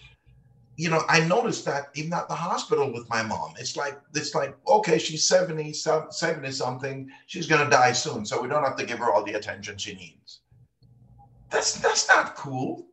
[0.79, 4.33] you know, I noticed that even at the hospital with my mom, it's like, it's
[4.33, 8.25] like, okay, she's 70, 70 something, she's going to die soon.
[8.25, 10.39] So we don't have to give her all the attention she needs.
[11.49, 12.87] That's, that's not cool.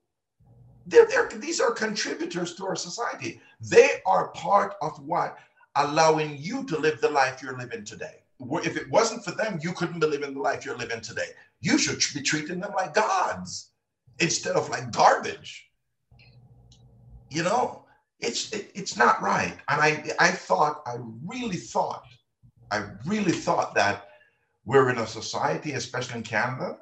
[0.87, 3.41] They're, they're, these are contributors to our society.
[3.61, 5.39] They are part of what
[5.75, 8.23] allowing you to live the life you're living today.
[8.41, 11.29] If it wasn't for them, you couldn't be living the life you're living today.
[11.61, 13.71] You should be treating them like gods
[14.19, 15.67] instead of like garbage
[17.31, 17.85] you know,
[18.21, 19.57] it's it, it's not right.
[19.69, 22.05] And I I thought I really thought
[22.71, 24.09] I really thought that
[24.65, 26.79] we're in a society, especially in Canada,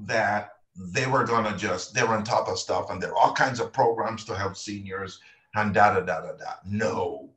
[0.00, 3.58] that they were gonna just they're on top of stuff and there are all kinds
[3.58, 5.20] of programs to help seniors
[5.56, 6.52] and da da da da da.
[6.64, 7.30] No,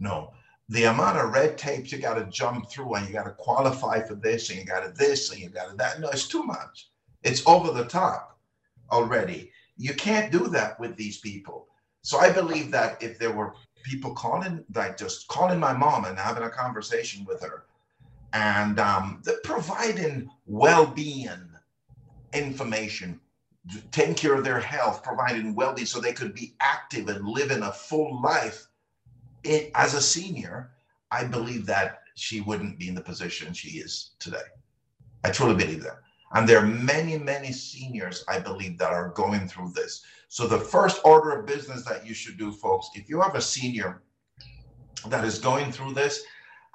[0.00, 0.32] no.
[0.68, 4.02] The amount of red tapes you got to jump through and you got to qualify
[4.02, 6.00] for this and you got to this and you got to that.
[6.00, 6.88] No, it's too much.
[7.22, 8.38] It's over the top
[8.90, 9.50] already.
[9.76, 11.66] You can't do that with these people.
[12.02, 16.18] So I believe that if there were people calling, like just calling my mom and
[16.18, 17.64] having a conversation with her,
[18.32, 21.49] and um, providing well-being
[22.32, 23.20] information,
[23.90, 27.62] taking care of their health, providing well-being, so they could be active and live in
[27.62, 28.66] a full life
[29.44, 30.70] it, as a senior,
[31.10, 34.38] I believe that she wouldn't be in the position she is today.
[35.24, 36.00] I truly believe that.
[36.32, 40.04] And there are many, many seniors, I believe, that are going through this.
[40.28, 43.40] So the first order of business that you should do, folks, if you have a
[43.40, 44.02] senior
[45.06, 46.22] that is going through this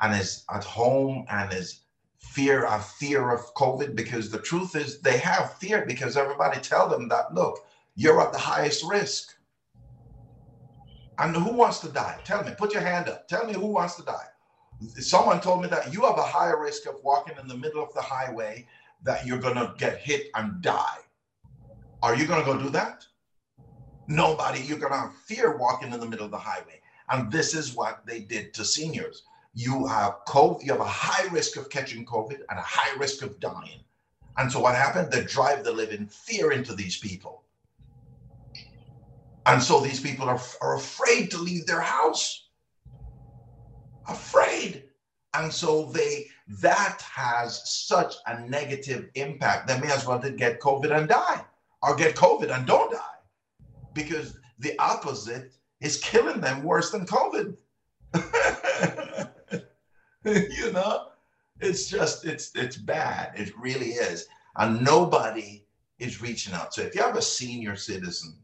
[0.01, 1.84] and is at home and is
[2.31, 6.89] fear of fear of COVID, because the truth is they have fear because everybody tell
[6.89, 7.59] them that look,
[7.95, 9.35] you're at the highest risk.
[11.17, 12.19] And who wants to die?
[12.25, 13.27] Tell me, put your hand up.
[13.27, 14.27] Tell me who wants to die.
[14.99, 17.93] Someone told me that you have a higher risk of walking in the middle of
[17.93, 18.67] the highway
[19.03, 20.97] that you're going to get hit and die.
[22.03, 23.05] Are you going to go do that?
[24.07, 26.81] Nobody, you're going to fear walking in the middle of the highway.
[27.09, 29.23] And this is what they did to seniors.
[29.55, 33.23] You have COVID, you have a high risk of catching COVID and a high risk
[33.23, 33.79] of dying.
[34.37, 35.11] And so what happened?
[35.11, 37.43] They drive the living fear into these people.
[39.45, 42.49] And so these people are, are afraid to leave their house.
[44.07, 44.83] Afraid.
[45.33, 49.67] And so they that has such a negative impact.
[49.67, 51.43] They may as well get COVID and die,
[51.81, 52.99] or get COVID and don't die
[53.93, 57.55] because the opposite is killing them worse than COVID.
[60.57, 61.09] you know,
[61.59, 63.33] it's just it's it's bad.
[63.35, 65.63] It really is, and nobody
[65.99, 66.73] is reaching out.
[66.73, 68.35] So if you have a senior citizen,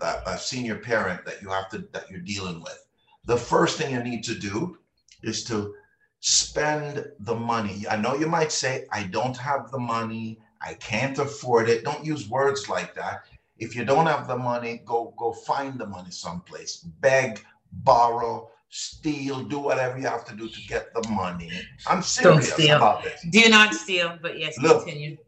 [0.00, 2.86] that a senior parent that you have to that you're dealing with,
[3.24, 4.78] the first thing you need to do
[5.22, 5.74] is to
[6.18, 7.86] spend the money.
[7.88, 11.84] I know you might say, I don't have the money, I can't afford it.
[11.84, 13.26] Don't use words like that.
[13.58, 16.78] If you don't have the money, go go find the money someplace.
[16.78, 21.50] Beg, borrow, steal, do whatever you have to do to get the money.
[21.86, 23.24] I'm serious about this.
[23.30, 25.18] Do not steal, but yes, Look, continue.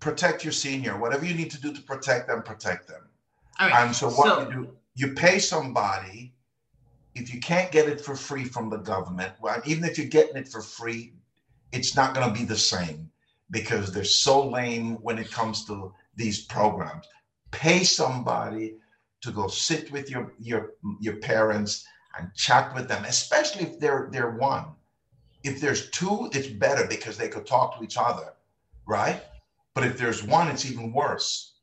[0.00, 0.98] Protect your senior.
[0.98, 3.02] Whatever you need to do to protect them, protect them.
[3.60, 3.86] All right.
[3.86, 6.32] And so what so, you do, you pay somebody.
[7.14, 10.36] If you can't get it for free from the government, well, even if you're getting
[10.36, 11.14] it for free,
[11.72, 13.10] it's not going to be the same
[13.50, 17.06] because they're so lame when it comes to these programs
[17.50, 18.76] pay somebody
[19.20, 21.84] to go sit with your your your parents
[22.18, 24.66] and chat with them, especially if they're they're one.
[25.44, 28.34] If there's two, it's better because they could talk to each other,
[28.86, 29.22] right?
[29.74, 31.54] But if there's one, it's even worse.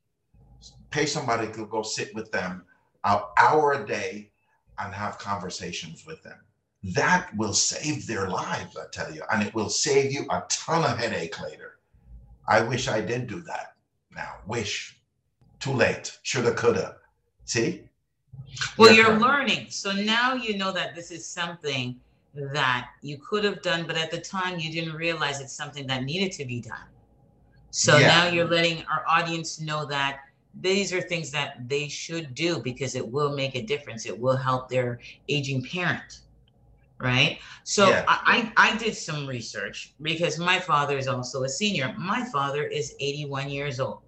[0.91, 2.63] Pay somebody to go sit with them
[3.04, 4.32] an hour a day
[4.80, 6.39] and have conversations with them.
[6.84, 10.84] That will save their lives, I tell you, and it will save you a ton
[10.84, 11.80] of headache later.
[12.48, 13.76] I wish I did do that.
[14.15, 14.98] Now, wish.
[15.60, 16.18] Too late.
[16.24, 16.98] Shoulda, coulda.
[17.46, 17.85] See?
[18.78, 19.68] Well, you're learning.
[19.70, 22.00] So now you know that this is something
[22.36, 26.04] that you could have done, but at the time you didn't realize it's something that
[26.04, 26.88] needed to be done.
[27.72, 28.08] So yeah.
[28.08, 30.20] now you're letting our audience know that
[30.62, 34.06] these are things that they should do because it will make a difference.
[34.06, 36.22] It will help their aging parent.
[36.98, 37.39] Right.
[37.65, 38.06] So yeah.
[38.08, 41.94] I, I did some research because my father is also a senior.
[41.98, 44.00] My father is 81 years old.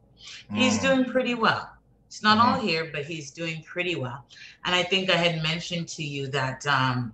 [0.53, 0.81] He's mm.
[0.83, 1.69] doing pretty well.
[2.07, 2.55] It's not mm-hmm.
[2.55, 4.25] all here, but he's doing pretty well.
[4.65, 7.13] And I think I had mentioned to you that um,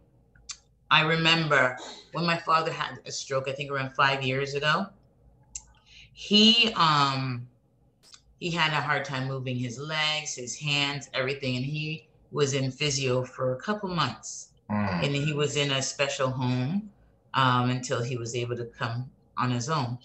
[0.89, 1.75] I remember
[2.11, 4.85] when my father had a stroke, I think around five years ago.
[6.13, 7.47] He um
[8.39, 12.69] he had a hard time moving his legs, his hands, everything, and he was in
[12.69, 14.49] physio for a couple months.
[14.69, 15.05] Mm.
[15.05, 16.91] And he was in a special home
[17.33, 19.97] um, until he was able to come on his own.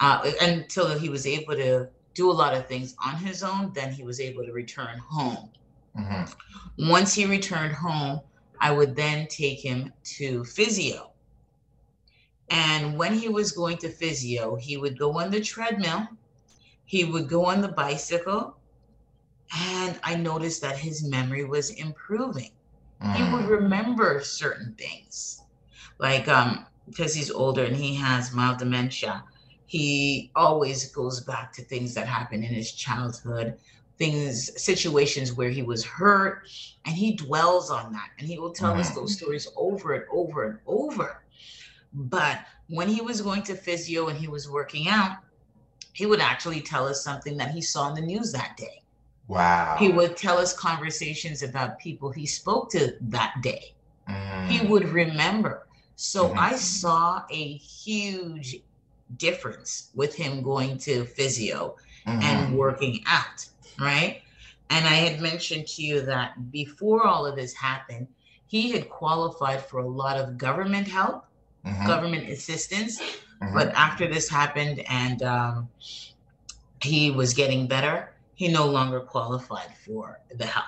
[0.00, 3.92] Uh, until he was able to do a lot of things on his own, then
[3.92, 5.50] he was able to return home.
[5.96, 6.90] Mm-hmm.
[6.90, 8.20] Once he returned home,
[8.58, 11.10] I would then take him to physio.
[12.48, 16.08] And when he was going to physio, he would go on the treadmill,
[16.84, 18.56] he would go on the bicycle,
[19.54, 22.50] and I noticed that his memory was improving.
[23.02, 23.14] Mm.
[23.14, 23.60] He would mm.
[23.60, 25.42] remember certain things,
[25.98, 29.24] like um, because he's older and he has mild dementia
[29.66, 33.58] he always goes back to things that happened in his childhood
[33.98, 36.46] things situations where he was hurt
[36.84, 40.44] and he dwells on that and he will tell us those stories over and over
[40.44, 41.22] and over.
[41.94, 45.18] But when he was going to physio and he was working out
[45.94, 48.82] he would actually tell us something that he saw in the news that day.
[49.28, 49.76] Wow.
[49.78, 53.72] He would tell us conversations about people he spoke to that day.
[54.08, 54.46] Mm.
[54.46, 55.66] he would remember.
[55.96, 56.38] So mm-hmm.
[56.38, 58.56] i saw a huge
[59.16, 62.22] difference with him going to physio mm-hmm.
[62.22, 63.46] and working out,
[63.78, 64.22] right?
[64.70, 68.08] And I had mentioned to you that before all of this happened,
[68.46, 71.24] he had qualified for a lot of government help,
[71.64, 71.86] mm-hmm.
[71.86, 73.00] government assistance.
[73.00, 73.54] Mm-hmm.
[73.54, 75.68] But after this happened and um,
[76.82, 80.66] he was getting better, he no longer qualified for the help.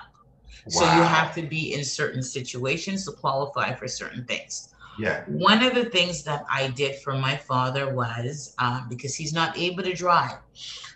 [0.67, 0.79] Wow.
[0.79, 4.73] So you have to be in certain situations to qualify for certain things.
[4.99, 5.23] Yeah.
[5.27, 9.57] One of the things that I did for my father was uh, because he's not
[9.57, 10.39] able to drive,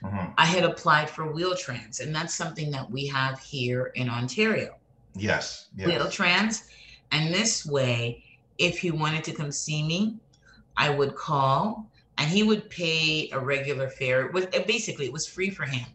[0.04, 0.32] mm-hmm.
[0.38, 4.76] I had applied for Wheel-Trans, and that's something that we have here in Ontario.
[5.16, 5.70] Yes.
[5.78, 5.88] yes.
[5.88, 6.66] Wheel-Trans.
[7.12, 8.24] And this way,
[8.58, 10.18] if he wanted to come see me,
[10.76, 14.26] I would call and he would pay a regular fare.
[14.26, 15.86] It was basically it was free for him.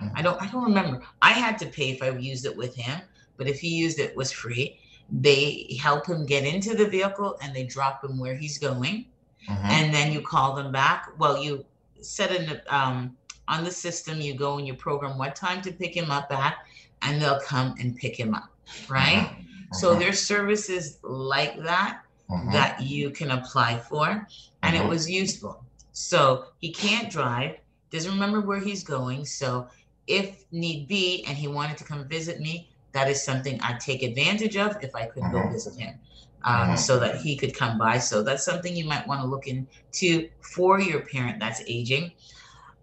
[0.00, 0.16] Mm-hmm.
[0.16, 1.02] I don't I don't remember.
[1.20, 3.00] I had to pay if I used it with him,
[3.36, 4.78] but if he used it, it was free
[5.12, 9.06] they help him get into the vehicle and they drop him where he's going.
[9.48, 9.66] Mm-hmm.
[9.66, 11.08] and then you call them back.
[11.18, 11.64] Well you
[12.00, 13.16] set in um,
[13.48, 16.58] on the system you go and you program what time to pick him up at
[17.02, 18.52] and they'll come and pick him up
[18.88, 19.28] right?
[19.28, 19.74] Mm-hmm.
[19.74, 20.00] so mm-hmm.
[20.00, 22.02] there's services like that
[22.50, 24.26] that you can apply for
[24.62, 25.64] and it was useful.
[25.92, 27.56] So he can't drive
[27.90, 29.26] doesn't remember where he's going.
[29.26, 29.68] So
[30.06, 34.02] if need be and he wanted to come visit me that is something I'd take
[34.02, 35.44] advantage of if I could uh-huh.
[35.44, 35.98] go visit him.
[36.44, 36.76] Um, uh-huh.
[36.76, 37.98] so that he could come by.
[37.98, 42.10] So that's something you might want to look into for your parent that's aging.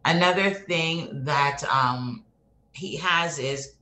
[0.05, 2.23] Another thing that um,
[2.71, 3.73] he has is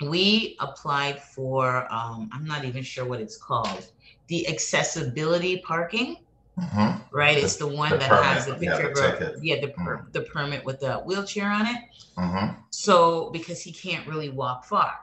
[0.00, 3.92] we applied for, um, I'm not even sure what it's called,
[4.28, 6.16] the accessibility parking.
[6.58, 6.98] Uh-huh.
[7.12, 8.24] Right, it's the, the one the that permit.
[8.24, 10.12] has the picture yeah, the of yeah the per, mm-hmm.
[10.12, 11.76] the permit with the wheelchair on it.
[12.18, 12.52] Uh-huh.
[12.70, 14.98] So because he can't really walk far,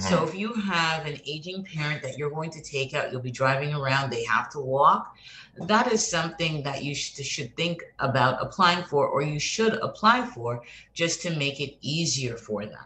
[0.00, 0.24] so mm-hmm.
[0.28, 3.74] if you have an aging parent that you're going to take out, you'll be driving
[3.74, 5.16] around, they have to walk.
[5.66, 10.24] That is something that you should, should think about applying for, or you should apply
[10.26, 10.62] for,
[10.94, 12.84] just to make it easier for them.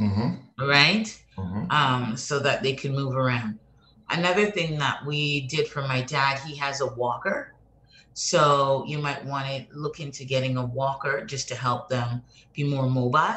[0.00, 0.66] Mm-hmm.
[0.66, 1.22] Right?
[1.36, 1.70] Mm-hmm.
[1.70, 3.58] Um, so that they can move around.
[4.10, 7.54] Another thing that we did for my dad, he has a walker.
[8.14, 12.22] So you might want to look into getting a walker just to help them
[12.54, 13.36] be more mobile.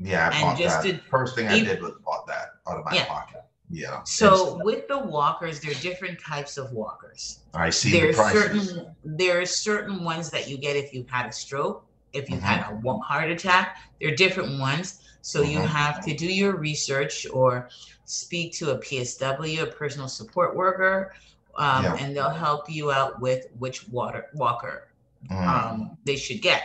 [0.00, 1.02] Yeah, I and just that.
[1.04, 3.06] First thing I did was bought that out of my yeah.
[3.06, 3.42] pocket.
[3.70, 4.02] Yeah.
[4.04, 7.40] So with the walkers, there are different types of walkers.
[7.52, 8.70] I see there's the prices.
[8.70, 11.84] certain there are certain ones that you get if you've had a stroke.
[12.14, 13.76] if you've had a heart attack.
[14.00, 15.02] There are different ones.
[15.20, 17.68] So you have to do your research or
[18.06, 21.12] speak to a PSW, a personal support worker,
[21.58, 21.96] um, Yeah.
[22.00, 24.88] and they'll help you out with which water walker
[25.30, 25.46] Mhm.
[25.46, 26.62] um, they should get.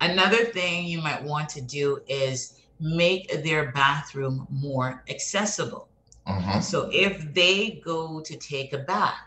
[0.00, 5.88] Another thing you might want to do is make their bathroom more accessible.
[6.28, 6.62] Mhm.
[6.62, 9.18] So if they go to take a bath,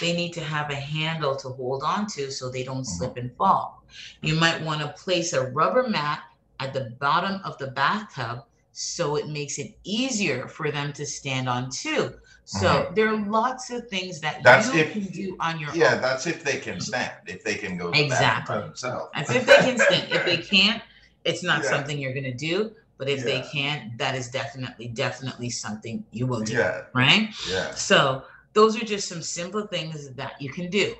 [0.00, 3.34] they need to have a handle to hold on to so they don't slip and
[3.36, 3.84] fall.
[4.22, 6.22] You might want to place a rubber mat
[6.58, 11.48] at the bottom of the bathtub so it makes it easier for them to stand
[11.48, 12.14] on too.
[12.58, 15.76] So there are lots of things that That's you if- can do on your own.
[15.76, 16.00] Yeah, own.
[16.02, 18.54] that's if they can stand, if they can go to the bathroom Exactly.
[18.56, 19.10] by themselves.
[19.14, 20.12] As if they can stand.
[20.12, 20.82] If they can't,
[21.24, 21.70] it's not Yeah.
[21.70, 22.72] something you're gonna do.
[22.98, 23.46] But if they Yeah.
[23.52, 26.54] can, that is definitely, definitely something you will do.
[26.54, 27.30] Yeah, Right?
[27.48, 27.72] yeah.
[27.74, 30.96] So those are just some simple things that you can do.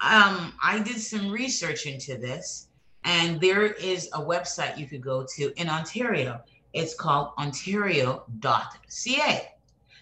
[0.00, 2.68] Um, I did some research into this,
[3.04, 6.40] and there is a website you could go to in Ontario.
[6.72, 8.22] It's called ontario.ca.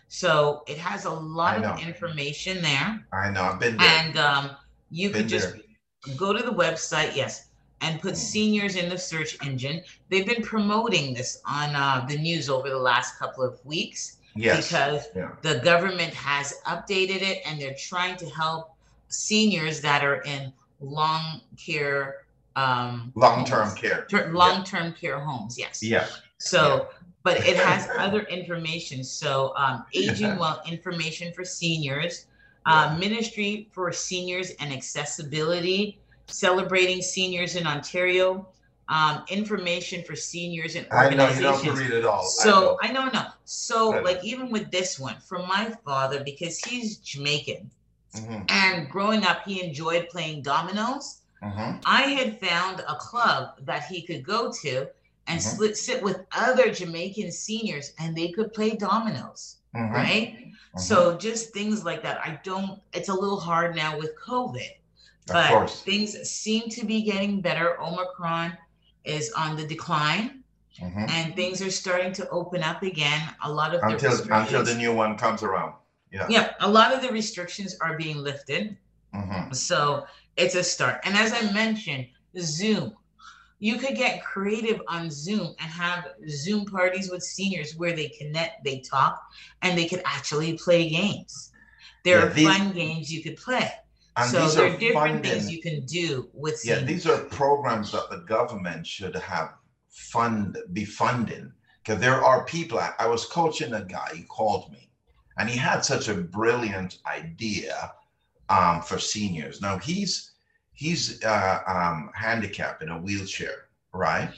[0.08, 3.86] So it has a lot of information there, I know, I've been there.
[3.86, 4.50] and um,
[4.90, 6.14] you Been could just there.
[6.16, 7.48] go to the website, yes,
[7.82, 8.16] and put Mm.
[8.16, 9.82] seniors in the search engine.
[10.08, 14.66] They've been promoting this on uh, the news over the last couple of weeks Yes.
[14.68, 15.30] because Yeah.
[15.42, 18.72] the government has updated it and they're trying to help
[19.08, 22.24] seniors that are in long care
[22.56, 23.80] um Long-term homes.
[23.80, 24.06] care.
[24.10, 26.06] Ter- long-term care homes yes Yeah.
[26.38, 26.88] so
[27.28, 32.26] but it has other information so um aging well information for seniors
[32.66, 38.48] uh, ministry for seniors and accessibility celebrating seniors in ontario
[38.88, 41.38] um, information for seniors and organizations.
[41.38, 42.20] I know you don't organizations have to read it all.
[42.20, 42.78] I so know.
[42.82, 43.24] I know, no.
[43.44, 44.02] So I know.
[44.02, 47.70] like even with this one, from my father, because he's Jamaican,
[48.16, 51.22] Mhm, and growing up he enjoyed playing dominoes.
[51.42, 51.80] mhm.
[51.84, 54.88] I had found a club that he could go to
[55.28, 55.42] and Mhm.
[55.54, 60.36] split, sit with other Jamaican seniors, and they could play dominoes, Mhm, right?
[60.74, 60.80] mhm.
[60.80, 62.18] So just things like that.
[62.24, 62.80] I don't.
[62.92, 64.70] It's a little hard now with COVID,
[65.26, 67.80] but things seem to be getting better.
[67.80, 68.56] Omicron
[69.04, 70.42] is on the decline
[70.80, 71.10] Mhm.
[71.10, 73.20] and things are starting to open up again.
[73.44, 75.74] A lot of Until until the new one comes around.
[76.10, 76.52] yeah, Yeah.
[76.60, 78.76] a lot of the restrictions are being lifted.
[79.14, 79.54] Mhm.
[79.54, 80.06] So
[80.36, 81.00] it's a start.
[81.04, 82.06] And as I mentioned,
[82.38, 82.94] Zoom.
[83.60, 88.64] You could get creative on Zoom and have Zoom parties with seniors where they connect,
[88.64, 89.20] they talk,
[89.62, 91.52] and they could actually play games.
[92.04, 93.70] There Yeah, are these- fun games you could play.
[94.16, 95.30] And so there are are different funding.
[95.30, 96.80] things you can do with seniors.
[96.80, 99.54] Yeah, these are programs that the government should have
[99.88, 101.52] fund be funding
[101.82, 102.78] because there are people.
[102.78, 104.10] I, I was coaching a guy.
[104.14, 104.90] He called me,
[105.38, 107.92] and he had such a brilliant idea
[108.48, 109.60] um, for seniors.
[109.60, 110.32] Now he's
[110.78, 114.30] he's uh, um, handicapped in a wheelchair, right?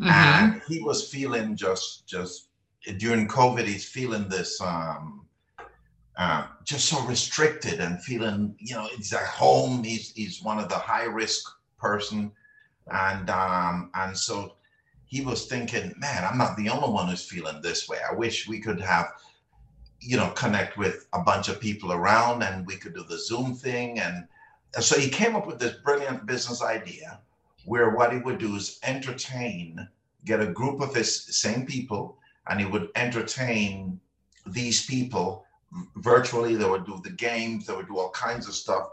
[0.00, 0.10] Mhm.
[0.10, 2.48] and he was feeling just just
[2.96, 5.26] during covid he's feeling this um
[6.16, 10.68] uh, just so restricted and feeling you know he's at home he's he's one of
[10.68, 11.42] the high risk
[11.78, 12.32] person
[12.92, 14.56] and um and so
[15.06, 18.48] he was thinking man i'm not the only one who's feeling this way i wish
[18.48, 19.06] we could have
[20.00, 23.54] you know connect with a bunch of people around and we could do the zoom
[23.54, 24.26] thing and
[24.80, 27.20] so he came up with this brilliant business idea
[27.64, 29.86] where what he would do is entertain,
[30.24, 32.18] get a group of his same people,
[32.48, 34.00] and he would entertain
[34.46, 35.44] these people
[35.96, 36.54] virtually.
[36.56, 38.88] They would do the games, they would do all kinds of stuff.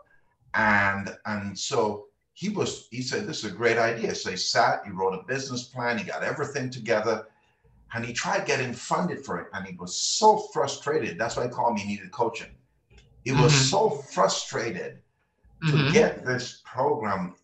[0.53, 4.13] And and so he was he said, This is a great idea.
[4.15, 7.27] So he sat, he wrote a business plan, he got everything together,
[7.93, 9.47] and he tried getting funded for it.
[9.53, 11.17] And he was so frustrated.
[11.17, 12.49] That's why he called me, he needed coaching.
[13.23, 13.69] He was Mhm.
[13.69, 15.01] so frustrated
[15.67, 15.93] to Mhm.
[15.93, 17.35] get this program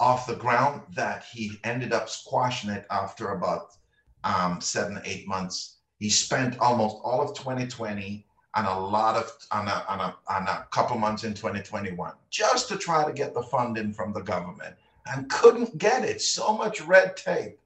[0.00, 3.76] off the ground that he ended up squashing it after about
[4.24, 5.76] um, seven, eight months.
[5.98, 10.48] He spent almost all of 2020 and a lot of on a, on a, on
[10.48, 14.76] a couple months in 2021 just to try to get the funding from the government
[15.06, 16.22] and couldn't get it.
[16.22, 17.58] So much red tape.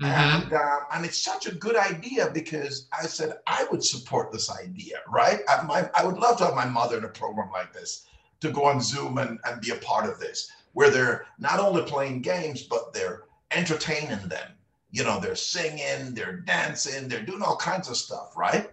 [0.00, 0.06] Mhm.
[0.06, 4.48] And uh, and it's such a good idea because I said I would support this
[4.50, 5.40] idea, right?
[5.48, 8.06] I, my, I would love to have my mother in a program like this
[8.40, 11.82] to go on Zoom and, and be a part of this, where they're not only
[11.82, 14.52] playing games, but they're entertaining them.
[14.90, 18.70] You know, they're singing, they're dancing, they're doing all kinds of stuff, right?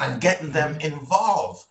[0.00, 1.66] And getting them involved.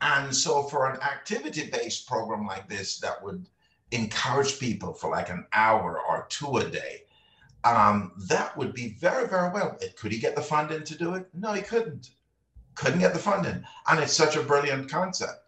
[0.00, 3.46] And so, for an activity based program like this that would
[3.90, 7.04] encourage people for like an hour or two a day,
[7.64, 9.78] um, that would be very, very well.
[9.96, 11.26] Could he get the funding to do it?
[11.32, 12.10] No, he couldn't.
[12.74, 13.64] Couldn't get the funding.
[13.88, 15.43] And it's such a brilliant concept.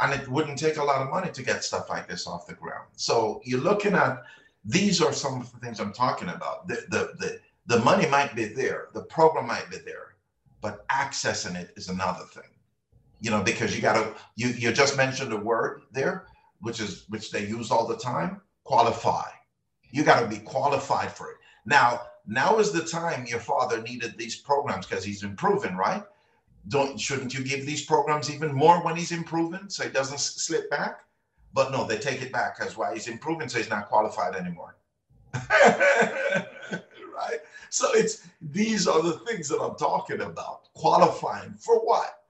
[0.00, 2.54] And it wouldn't take a lot of money to get stuff like this off the
[2.54, 2.88] ground.
[2.96, 4.22] So you're looking at
[4.64, 6.68] these are some of the things I'm talking about.
[6.68, 10.16] The the the, the money might be there, the program might be there,
[10.60, 12.50] but accessing it is another thing.
[13.20, 16.26] You know, because you gotta you you just mentioned a word there,
[16.60, 19.28] which is which they use all the time, qualify.
[19.90, 21.36] You gotta be qualified for it.
[21.66, 26.02] Now, now is the time your father needed these programs because he's improving, right?
[26.68, 30.70] Don't shouldn't you give these programs even more when he's improving so he doesn't slip
[30.70, 31.00] back?
[31.52, 34.76] But no they take it back because why he's improving so he's not qualified anymore.
[37.20, 37.40] Right?
[37.68, 40.72] So it's these are the things that i'm talking about.
[40.72, 42.22] Qualifying for what?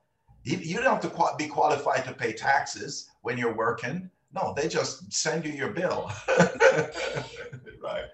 [0.42, 4.10] You don't have to be qualified to pay taxes when you're working.
[4.34, 6.10] No they just send you your bill.
[7.82, 8.04] Right?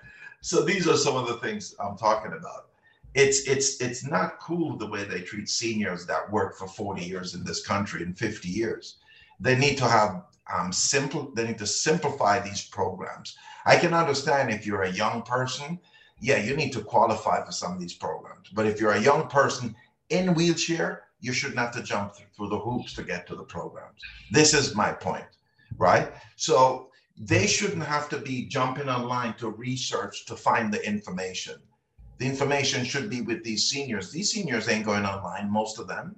[0.43, 2.69] So these are some of the things i'm talking about
[3.17, 7.35] it's it's it's not cool the way they treat seniors that work for 40 years
[7.35, 8.99] in this country and 50 years.
[9.41, 13.37] They need to have um, simple they need to simplify these programs.
[13.65, 15.81] I can understand if you're a young person
[16.21, 18.51] yeah you need to qualify for some of these programs.
[18.53, 19.75] But if you're a young person
[20.11, 24.01] in wheelchair you shouldn't have to jump through the hoops to get to the programs.
[24.31, 25.25] This is my point
[25.79, 26.13] right?
[26.37, 31.57] So they shouldn't have to be jumping online to research to find the information
[32.19, 34.11] the information should be with these seniors.
[34.11, 36.17] These seniors ain't going online, most of them.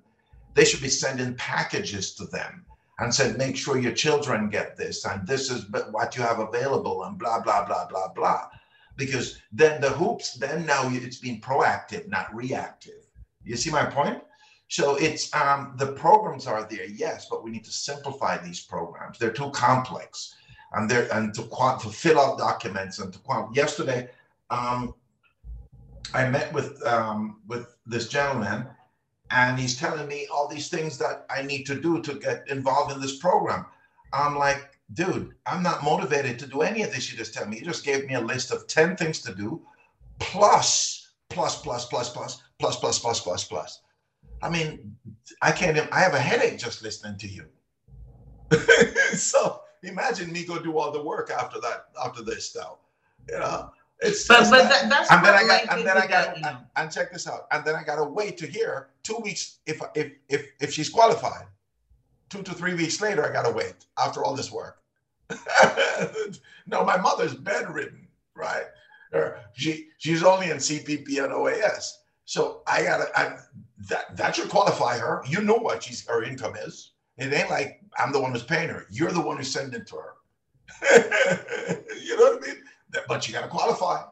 [0.54, 2.64] They should be sending packages to them
[2.98, 7.04] and said, make sure your children get this and this is what you have available
[7.04, 8.48] and blah, blah, blah, blah, blah.
[8.96, 13.06] Because then the hoops, then now it's being proactive, not reactive.
[13.44, 14.22] You see my point?
[14.68, 19.18] So it's um, the programs are there, yes, but we need to simplify these programs.
[19.18, 20.34] They're too complex,
[20.74, 24.10] and they're and to, to fill out documents and to yesterday,
[24.50, 24.94] um,
[26.14, 28.66] I met with um, with this gentleman,
[29.30, 32.92] and he's telling me all these things that I need to do to get involved
[32.92, 33.66] in this program.
[34.12, 37.10] I'm like, dude, I'm not motivated to do any of this.
[37.10, 37.58] You just tell me.
[37.58, 39.60] You just gave me a list of ten things to do,
[40.18, 43.80] plus, plus, plus, plus, plus, plus, plus, plus, plus, plus.
[44.40, 44.96] I mean,
[45.42, 45.78] I can't.
[45.92, 47.44] I have a headache just listening to you.
[49.14, 52.78] so imagine me go do all the work after that, after this, though.
[53.28, 53.70] You know,
[54.00, 56.92] it's but but that, that's and then I got and then I got and, and
[56.92, 57.46] check this out.
[57.50, 61.46] And then I gotta wait to hear two weeks if if if if she's qualified.
[62.30, 64.76] Two to three weeks later, I gotta wait after all this work.
[66.66, 68.64] no, my mother's bedridden, right?
[69.54, 71.92] she she's only in CPP and OAS.
[72.24, 73.38] So I gotta I,
[73.88, 75.22] that that should qualify her.
[75.26, 76.92] You know what she's her income is.
[77.16, 78.86] It ain't like I'm the one who's paying her.
[78.90, 80.14] You're the one who's sending it to her.
[82.00, 82.62] you know what I mean?
[83.06, 84.02] But you got to qualify.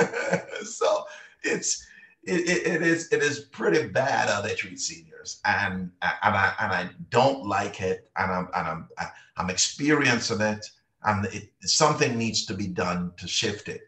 [0.64, 1.04] so
[1.42, 1.86] it's
[2.26, 6.54] it, it, it is it is pretty bad how they treat seniors, and and I
[6.60, 8.88] and I don't like it, and I'm and I'm
[9.36, 10.64] I'm experiencing it,
[11.04, 13.82] and it, something needs to be done to shift it.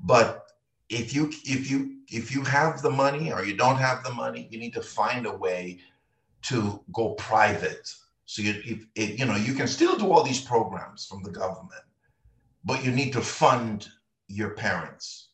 [0.00, 0.46] But
[0.88, 4.48] if you if you if you have the money or you don't have the money,
[4.50, 5.78] you need to find a way
[6.42, 7.90] to go private.
[8.26, 11.30] So you if, if you know you can still do all these programs from the
[11.30, 11.82] government,
[12.68, 13.88] but you need to fund
[14.28, 15.30] your parents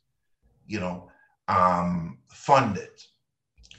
[0.67, 1.11] you know
[1.49, 3.03] um, fund it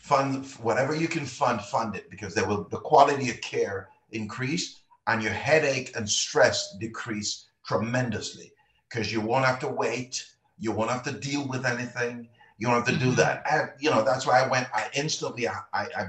[0.02, 4.82] fund whatever you can fund fund it because there will the quality of care increase
[5.08, 8.52] and your headache and stress decrease tremendously
[8.90, 10.24] because you won't have to wait
[10.60, 12.28] you won't have to deal with anything
[12.58, 13.16] you don't have to do mm-hmm.
[13.16, 16.04] that and you know that's why i went i instantly I, I, I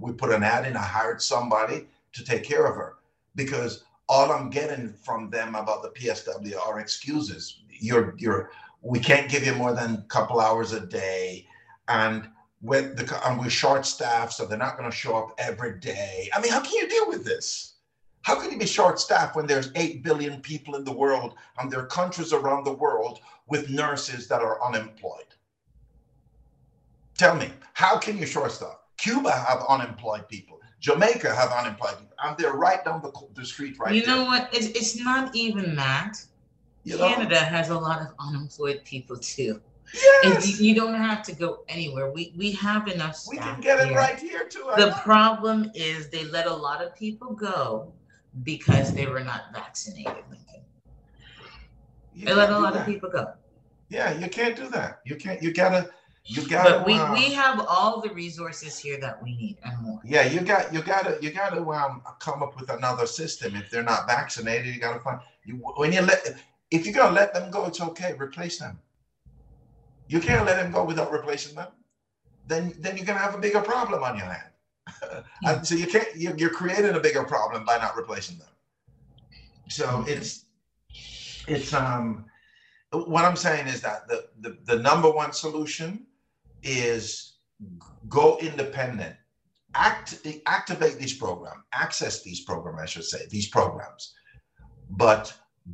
[0.00, 2.96] we put an ad in i hired somebody to take care of her
[3.36, 7.60] because all I'm getting from them about the PSW are excuses.
[7.70, 8.50] You're you're
[8.80, 11.46] we can't give you more than a couple hours a day,
[11.88, 12.28] and
[12.60, 16.28] with the and we're short staffed, so they're not going to show up every day.
[16.34, 17.74] I mean, how can you deal with this?
[18.22, 21.70] How can you be short staffed when there's eight billion people in the world and
[21.70, 25.34] there are countries around the world with nurses that are unemployed?
[27.16, 28.76] Tell me, how can you short staff?
[28.98, 30.57] Cuba have unemployed people.
[30.80, 32.16] Jamaica have unemployed people.
[32.22, 34.48] And they're right down the, the street right You know what?
[34.52, 36.14] It's, it's not even that.
[36.84, 37.40] You Canada know?
[37.40, 39.60] has a lot of unemployed people too.
[40.22, 40.60] Yes.
[40.60, 42.10] You, you, don't have to go anywhere.
[42.10, 43.24] We we have enough.
[43.28, 43.92] We can get here.
[43.92, 44.68] it right here too.
[44.68, 44.96] I the know.
[44.98, 47.92] problem is they let a lot of people go
[48.42, 50.24] because they were not vaccinated.
[52.14, 52.80] You they let a lot that.
[52.80, 53.32] of people go.
[53.88, 55.00] Yeah, you can't do that.
[55.06, 55.42] You can't.
[55.42, 55.88] You gotta
[56.30, 59.80] you got but we, um, we have all the resources here that we need and
[59.80, 60.00] more.
[60.04, 63.56] Yeah you got you got to you got to um come up with another system.
[63.56, 66.38] If they're not vaccinated you got to find you when you let
[66.70, 68.14] if you're gonna let them go it's okay.
[68.18, 68.78] Replace them.
[70.08, 71.68] You can't let them go without replacing them.
[72.46, 74.52] Then then you're gonna have a bigger problem on your hand
[75.42, 75.62] yeah.
[75.62, 78.48] so you can't you're, you're creating a bigger problem by not replacing them.
[79.68, 80.44] So it's
[81.46, 82.26] it's um
[82.92, 86.06] what I'm saying is that the, the the number one solution
[86.62, 87.34] is
[88.08, 89.16] go independent.
[89.74, 94.14] Act activate these programs, access these programs, I should say, these programs,
[94.90, 95.32] but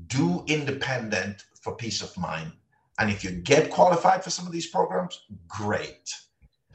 [0.09, 2.53] do independent for peace of mind.
[2.99, 6.13] And if you get qualified for some of these programs, great.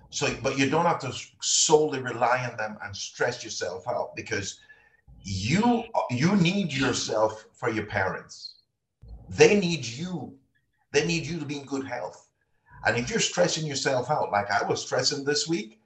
[0.09, 4.59] So, but you don't have to solely rely on them and stress yourself out because
[5.23, 8.55] you you need yourself for your parents.
[9.29, 10.33] They need you.
[10.91, 12.28] They need you to be in good health.
[12.85, 15.79] And if you're stressing yourself out, like I was stressing this week,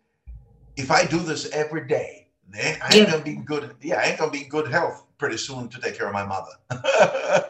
[0.76, 3.76] if I do this every day, then I ain't gonna be good.
[3.82, 6.26] Yeah, I ain't gonna be in good health pretty soon to take care of my
[6.26, 6.52] mother.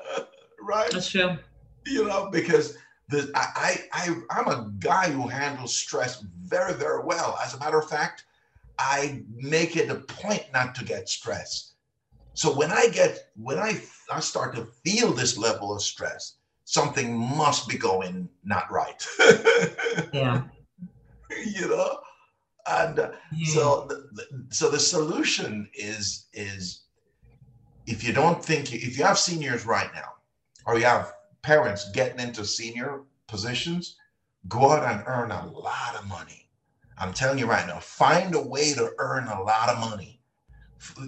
[0.62, 0.91] right?
[0.91, 1.38] That's true.
[1.86, 2.78] You know, because
[3.10, 7.38] the I, I I'm a guy who handles stress very, very well.
[7.44, 8.26] As a matter of fact,
[8.80, 11.74] I make it a point not to get stressed.
[12.34, 13.82] So when I get when I
[14.12, 16.36] I start to feel this level of stress,
[16.66, 19.05] something must be going not right.
[20.14, 20.43] yeah.
[21.45, 21.99] You know,
[22.68, 23.53] and uh, yeah.
[23.53, 26.84] so the, the, so the solution is is
[27.86, 30.14] if you don't think if you have seniors right now,
[30.66, 33.97] or you have parents getting into senior positions,
[34.47, 36.47] go out and earn a lot of money.
[36.97, 40.22] I'm telling you right now, find a way to earn a lot of money.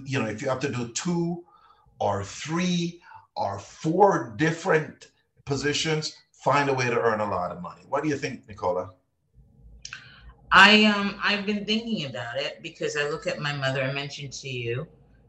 [0.04, 1.44] You know, if you have to do two
[2.00, 3.00] or three
[3.36, 5.08] or four different
[5.46, 7.82] positions, find a way to earn a lot of money.
[7.88, 8.90] What do you think, Nicola?
[10.52, 13.82] I um I've been thinking about it because I look at my mother.
[13.82, 14.86] I mentioned to you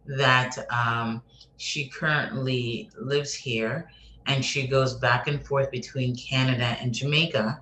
[0.08, 1.22] that um,
[1.58, 3.90] she currently lives here
[4.26, 7.60] and she goes back and forth between Canada and Jamaica.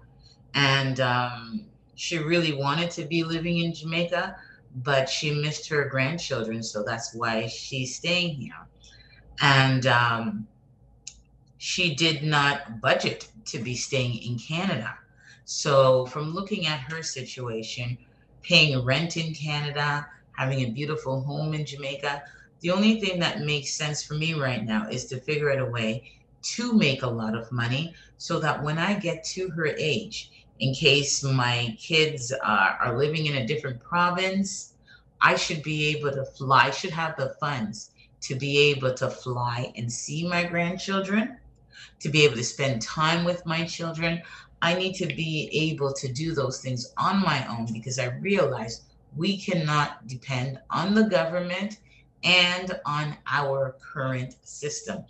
[0.53, 4.35] And um, she really wanted to be living in Jamaica,
[4.83, 6.61] but she missed her grandchildren.
[6.63, 8.67] So that's why she's staying here.
[9.41, 10.47] And um,
[11.57, 14.93] she did not budget to be staying in Canada.
[15.45, 17.97] So, from looking at her situation,
[18.41, 22.23] paying rent in Canada, having a beautiful home in Jamaica,
[22.61, 25.65] the only thing that makes sense for me right now is to figure out a
[25.65, 30.31] way to make a lot of money so that when I get to her age,
[30.59, 34.73] in case my kids are, are living in a different province,
[35.21, 37.91] I should be able to fly, I should have the funds
[38.21, 41.37] to be able to fly and see my grandchildren,
[41.99, 44.21] to be able to spend time with my children.
[44.61, 48.83] I need to be able to do those things on my own because I realize
[49.15, 51.79] we cannot depend on the government
[52.23, 55.03] and on our current system.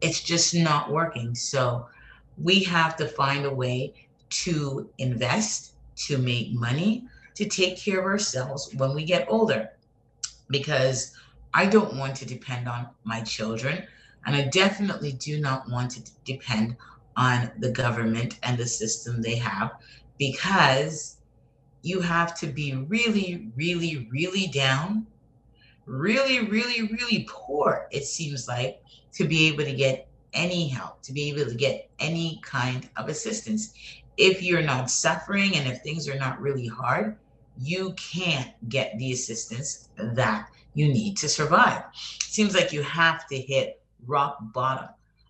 [0.00, 1.34] It's just not working.
[1.34, 1.88] So
[2.36, 3.94] we have to find a way
[4.30, 5.72] to invest,
[6.06, 9.70] to make money, to take care of ourselves when we get older.
[10.50, 11.12] Because
[11.54, 13.86] I don't want to depend on my children.
[14.26, 16.76] And I definitely do not want to depend
[17.16, 19.72] on the government and the system they have
[20.18, 21.16] because
[21.82, 25.06] you have to be really, really, really down,
[25.86, 28.82] really, really, really poor, it seems like,
[29.14, 33.08] to be able to get any help, to be able to get any kind of
[33.08, 33.72] assistance.
[34.16, 37.16] If you're not suffering and if things are not really hard,
[37.58, 41.82] you can't get the assistance that you need to survive.
[41.94, 44.88] It Seems like you have to hit rock bottom.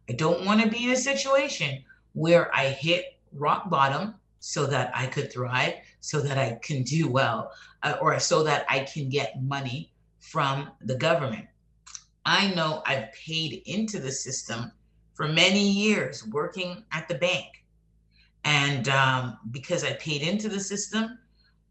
[0.08, 4.90] I don't want to be in a situation where I hit rock bottom so that
[4.94, 7.52] I could thrive, so that I can do well,
[7.82, 11.46] uh, or so that I can get money from the government.
[12.24, 14.70] I know I've paid into the system
[15.14, 17.64] for many years working at the bank.
[18.44, 21.18] And um, because I paid into the system,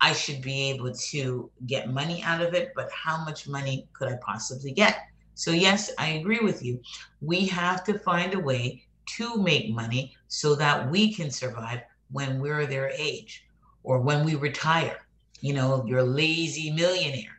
[0.02, 4.10] I should be able to get money out of it, but how much money could
[4.10, 4.98] I possibly get?
[5.38, 6.82] So, yes, I agree with you.
[7.22, 11.82] We have to find a way to make money so that we can survive
[12.12, 13.46] when we're their age
[13.84, 14.98] or when we retire.
[15.42, 17.38] You know, you're a lazy millionaire.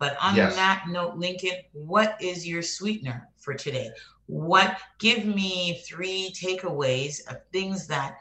[0.00, 0.56] But on yes.
[0.56, 3.90] that note, Lincoln, what is your sweetener for today?
[4.26, 8.18] What give me three takeaways of things that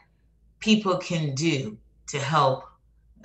[0.60, 2.66] people can do to help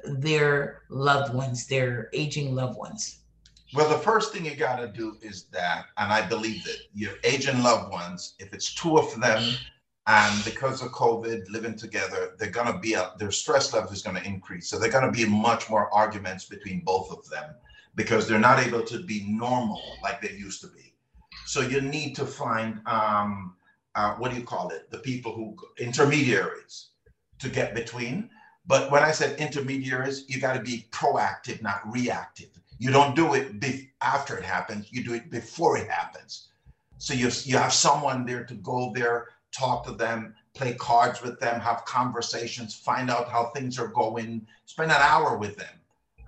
[0.04, 3.18] their loved ones, their aging loved ones?
[3.72, 7.12] Well, the first thing you got to do is that, and I believe that your
[7.24, 9.54] aging loved ones, if it's two of them,
[10.06, 14.02] and because of COVID, living together, they're going to be a, their stress level is
[14.02, 14.68] going to increase.
[14.68, 17.54] So they're going to be much more arguments between both of them
[17.94, 20.92] because they're not able to be normal like they used to be.
[21.46, 23.54] So you need to find um,
[23.94, 24.90] uh, what do you call it?
[24.90, 26.88] The people who intermediaries
[27.38, 28.30] to get between
[28.66, 32.50] but when I said intermediaries, you got to be proactive, not reactive.
[32.80, 36.48] You don't do it be- after it happens, you do it before it happens.
[36.96, 41.38] So you you have someone there to go there, talk to them, play cards with
[41.40, 45.76] them, have conversations, find out how things are going, spend an hour with them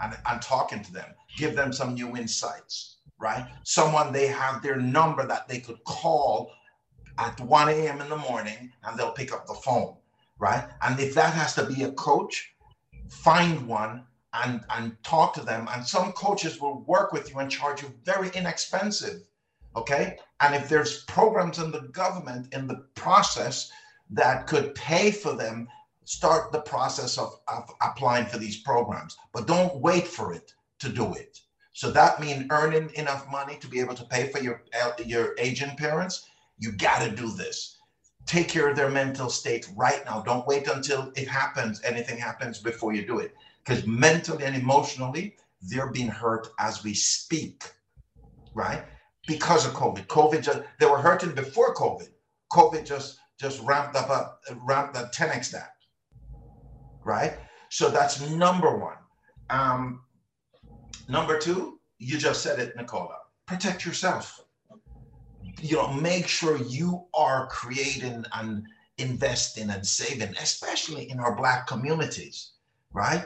[0.02, 3.46] and, and talking to them, give them some new insights, right?
[3.62, 6.52] Someone they have their number that they could call
[7.16, 8.02] at 1 a.m.
[8.02, 9.96] in the morning and they'll pick up the phone,
[10.38, 10.68] right?
[10.82, 12.54] And if that has to be a coach,
[13.08, 15.68] find one and, and talk to them.
[15.72, 19.22] And some coaches will work with you and charge you very inexpensive.
[19.76, 20.18] Okay.
[20.40, 23.70] And if there's programs in the government in the process
[24.10, 25.68] that could pay for them,
[26.04, 29.16] start the process of, of applying for these programs.
[29.32, 31.38] But don't wait for it to do it.
[31.74, 34.62] So that means earning enough money to be able to pay for your
[35.06, 36.28] your aging parents.
[36.58, 37.78] You got to do this.
[38.26, 40.20] Take care of their mental state right now.
[40.20, 41.82] Don't wait until it happens.
[41.82, 43.34] Anything happens before you do it,
[43.64, 47.64] because mentally and emotionally they're being hurt as we speak,
[48.54, 48.84] right?
[49.26, 50.06] Because of COVID.
[50.06, 52.08] COVID just they were hurting before COVID.
[52.50, 55.72] COVID just just ramped up, up ramped up 10x that,
[57.04, 57.34] right?
[57.70, 58.96] So that's number one.
[59.50, 60.02] Um,
[61.08, 63.16] number two, you just said it, Nicola.
[63.46, 64.44] Protect yourself.
[65.60, 68.64] You know, make sure you are creating and
[68.98, 72.52] investing and saving, especially in our black communities,
[72.92, 73.24] right?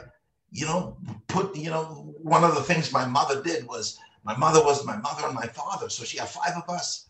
[0.51, 4.63] You know, put, you know, one of the things my mother did was my mother
[4.63, 5.89] was my mother and my father.
[5.89, 7.07] So she had five of us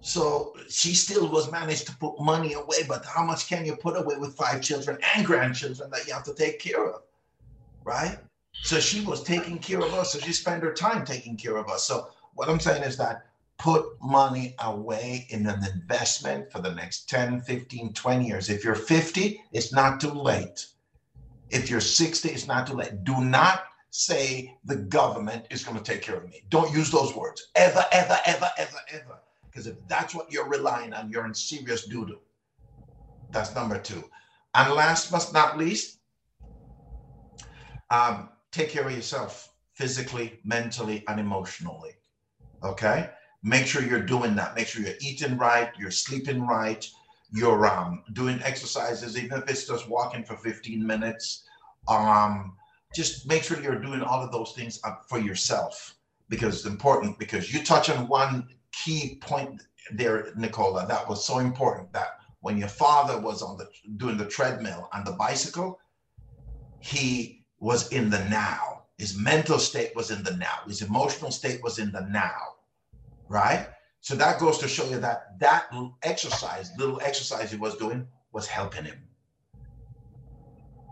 [0.00, 3.98] so she still was managed to put money away, but how much can you put
[3.98, 7.02] away with five children and grandchildren that you have to take care of?
[7.84, 8.18] Right?
[8.62, 10.12] So she was taking care of us.
[10.12, 11.84] So she spent her time taking care of us.
[11.84, 13.26] So what I'm saying is that
[13.58, 18.48] put money away in an investment for the next 10, 15, 20 years.
[18.48, 20.66] If you're 50, it's not too late.
[21.50, 23.04] If you're 60, it's not too late.
[23.04, 26.42] Do not say the government is going to take care of me.
[26.48, 29.18] Don't use those words ever, ever, ever, ever, ever
[29.50, 32.20] because if that's what you're relying on, you're in serious doo doo.
[33.32, 34.04] That's number two.
[34.54, 35.98] And last but not least,
[37.90, 41.92] um, take care of yourself physically, mentally, and emotionally.
[42.62, 43.10] Okay?
[43.42, 44.54] Make sure you're doing that.
[44.54, 46.88] Make sure you're eating right, you're sleeping right,
[47.32, 51.44] you're um, doing exercises, even if it's just walking for 15 minutes.
[51.88, 52.56] Um,
[52.94, 55.94] just make sure you're doing all of those things for yourself
[56.28, 59.62] because it's important because you touch on one key point
[59.92, 64.24] there, Nicola, that was so important that when your father was on the doing the
[64.24, 65.78] treadmill and the bicycle,
[66.80, 68.84] he was in the now.
[68.98, 70.60] His mental state was in the now.
[70.66, 72.56] His emotional state was in the now,
[73.28, 73.68] right?
[74.00, 75.66] So that goes to show you that that
[76.02, 78.98] exercise, little exercise he was doing, was helping him.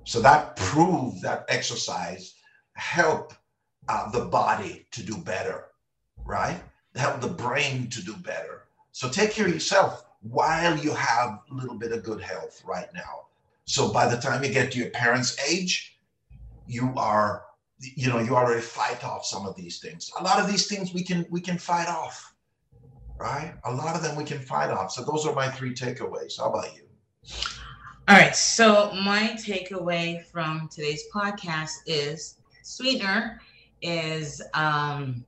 [0.05, 2.35] So that proved that exercise
[2.75, 3.37] helped
[3.89, 5.67] uh, the body to do better,
[6.25, 6.61] right?
[6.99, 8.65] help the brain to do better.
[8.93, 12.93] So take care of yourself while you have a little bit of good health right
[12.93, 13.27] now.
[13.65, 15.99] So by the time you get to your parents' age,
[16.67, 17.45] you are,
[17.81, 20.11] you know, you already fight off some of these things.
[20.19, 22.35] A lot of these things we can we can fight off,
[23.19, 23.55] right?
[23.65, 24.93] A lot of them we can fight off.
[24.93, 26.39] So those are my three takeaways.
[26.39, 26.83] How about you?
[28.09, 28.35] All right.
[28.35, 33.41] So my takeaway from today's podcast is sweetener
[33.81, 35.25] is um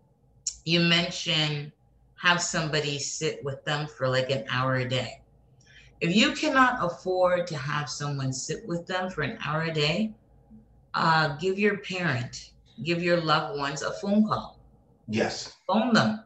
[0.65, 1.73] you mentioned
[2.17, 5.21] have somebody sit with them for like an hour a day.
[6.01, 10.13] If you cannot afford to have someone sit with them for an hour a day,
[10.95, 12.53] uh, give your parent,
[12.85, 14.59] give your loved ones a phone call.
[15.09, 15.55] Yes.
[15.67, 16.25] Phone them.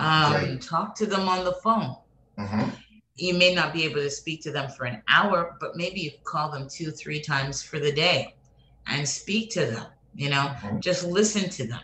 [0.00, 1.96] Um, talk to them on the phone.
[2.38, 2.70] Mm-hmm.
[3.16, 6.10] You may not be able to speak to them for an hour, but maybe you
[6.24, 8.34] call them two, three times for the day
[8.86, 9.86] and speak to them.
[10.14, 10.80] You know, mm-hmm.
[10.80, 11.80] just listen to them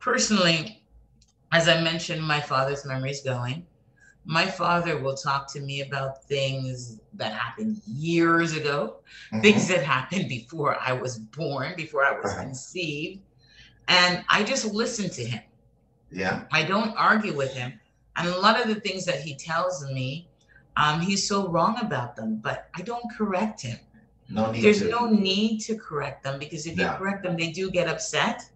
[0.00, 0.82] personally,
[1.52, 3.66] as I mentioned, my father's memory is going.
[4.24, 8.96] My father will talk to me about things that happened years ago,
[9.32, 9.42] mm-hmm.
[9.42, 13.20] things that happened before I was born, before I was conceived.
[13.88, 15.42] And I just listen to him.
[16.10, 16.44] Yeah.
[16.52, 17.78] I don't argue with him.
[18.16, 20.28] And a lot of the things that he tells me,
[20.76, 23.78] um, he's so wrong about them, but I don't correct him.
[24.28, 24.88] No need There's to.
[24.88, 26.92] no need to correct them because if yeah.
[26.92, 28.48] you correct them, they do get upset.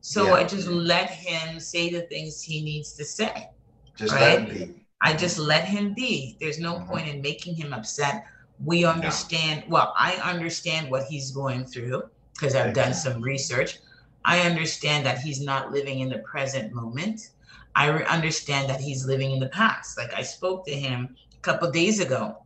[0.00, 0.34] So yeah.
[0.34, 3.48] I just let him say the things he needs to say.
[3.96, 4.20] Just right?
[4.20, 4.74] let him be.
[5.00, 6.36] I just let him be.
[6.40, 6.88] There's no mm-hmm.
[6.88, 8.26] point in making him upset.
[8.64, 12.04] We understand, well, I understand what he's going through
[12.34, 13.78] because I've done some research.
[14.24, 17.30] I understand that he's not living in the present moment.
[17.74, 19.98] I re- understand that he's living in the past.
[19.98, 22.38] Like I spoke to him a couple days ago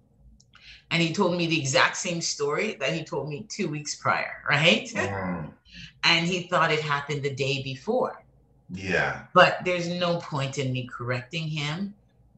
[0.91, 4.43] and he told me the exact same story that he told me two weeks prior,
[4.49, 4.87] right?
[4.87, 5.53] Mm
[6.05, 8.23] and he thought it happened the day before.
[8.71, 9.25] Yeah.
[9.35, 11.95] But there's no point in me correcting him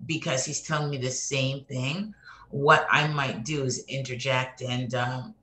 [0.07, 2.15] because he's telling me the same thing.
[2.51, 5.35] What I might do is interject and um,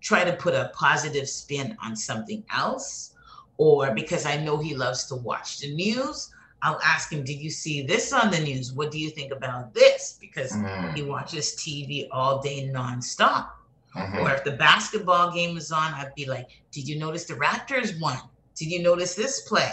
[0.00, 3.11] try to put a positive spin on something else.
[3.58, 6.30] Or because I know he loves to watch the news,
[6.62, 8.72] I'll ask him, Did you see this on the news?
[8.72, 10.16] What do you think about this?
[10.20, 10.94] Because Mm.
[10.96, 13.48] he watches TV all day nonstop.
[13.96, 14.20] Mhm.
[14.20, 17.98] Or if the basketball game is on, I'd be like, Did you notice the Raptors
[18.00, 18.18] won?
[18.56, 19.72] Did you notice this play?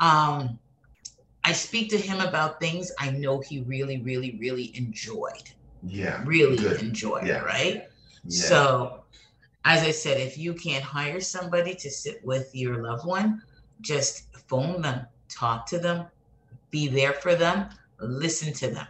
[0.00, 0.58] Um,
[1.44, 5.50] I speak to him about things I know he really, really, really enjoyed.
[5.82, 6.22] Yeah.
[6.24, 6.80] Really Good.
[6.80, 7.40] enjoyed, Yeah.
[7.40, 7.84] right?
[8.24, 8.42] Yeah.
[8.48, 9.04] So,
[9.64, 13.42] as I said, if you can't hire somebody to sit with your loved one,
[13.80, 16.06] just phone them, talk to them,
[16.70, 17.68] be there for them,
[18.00, 18.86] listen to them.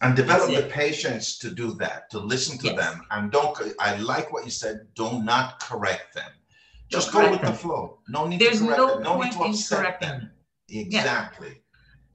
[0.00, 2.76] and develop the patience to do that, to listen to Yes.
[2.76, 3.58] them, and don't.
[3.80, 4.86] I like what you said.
[4.94, 6.30] Do not correct them.
[6.88, 7.98] Just Don't go correct with the flow.
[8.08, 9.02] No need There's to correct no them.
[9.02, 10.20] No need point to in correcting them.
[10.20, 10.30] them.
[10.70, 11.62] Exactly.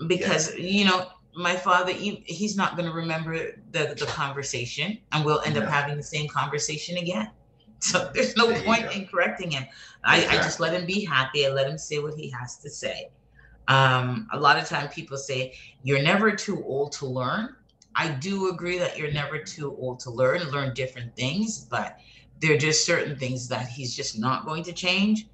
[0.08, 3.34] because you know my father he, he's not going to remember
[3.72, 5.62] the, the conversation and we'll end No.
[5.64, 7.30] up having the same conversation again
[7.89, 9.65] so there's no There point in correcting him.
[10.05, 11.45] I, I just let him be happy.
[11.45, 13.11] I let him say what he has to say.
[13.67, 15.53] Um, a lot of time people say
[15.84, 17.55] you're never too old to learn.
[17.95, 21.97] I do agree that you're never too old to learn and learn different things but
[22.41, 25.27] there are just certain things that he's just not going to change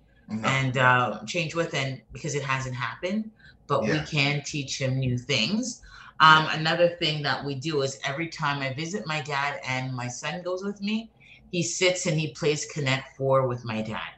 [0.44, 3.32] and uh, change with and because it hasn't happened
[3.68, 5.82] but we can teach him new things.
[6.20, 10.08] Um, another thing that we do is every time i visit my dad and my
[10.08, 11.12] son goes with me
[11.52, 14.12] he sits and he plays connect four with my dad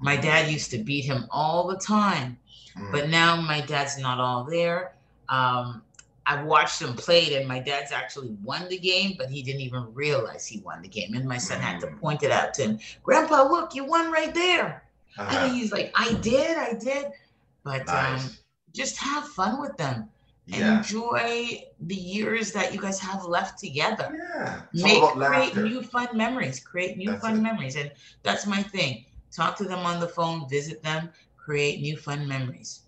[0.00, 2.38] my dad used to beat him all the time
[2.76, 2.92] Mm.
[2.92, 4.92] but now my dad's not all there
[5.28, 5.82] um,
[6.26, 9.62] I've watched him play it, and my dad's actually won the game, but he didn't
[9.62, 11.14] even realize he won the game.
[11.14, 11.98] And my son had to Mm.
[12.00, 12.78] point it out to him.
[13.02, 14.84] Grandpa, look, you won right there.
[15.18, 15.36] Uh-huh.
[15.44, 17.06] And he's like, I did, I did.
[17.64, 18.20] But um,
[18.74, 20.10] just have fun with them.
[20.48, 20.78] Yeah.
[20.78, 24.08] Enjoy the years that you guys have left together.
[24.16, 24.62] Yeah.
[24.72, 25.16] It's Make create
[25.54, 25.62] laughter.
[25.62, 26.58] new fun memories.
[26.60, 27.42] Create new That's fun it.
[27.42, 27.76] memories.
[27.76, 27.92] And
[28.22, 29.04] that's my thing.
[29.30, 32.82] Talk to them on the phone, visit them, create new fun memories.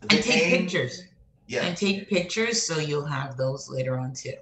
[0.00, 1.02] The and take aim- pictures.
[1.46, 1.64] Yeah.
[1.64, 4.34] And take pictures so you'll have those later on too.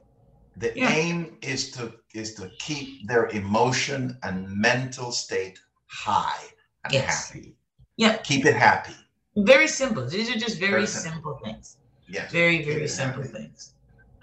[0.57, 0.91] The Yeah.
[0.91, 6.45] aim is to is to keep their emotion and mental state high
[6.85, 7.29] and Yes.
[7.29, 7.57] happy.
[7.97, 8.17] Yeah.
[8.19, 8.97] Keep it happy.
[9.37, 10.07] Very simple.
[10.07, 11.39] These are just very simple.
[11.45, 11.77] things.
[12.09, 12.33] Yes.
[12.33, 13.73] Very, very simple things.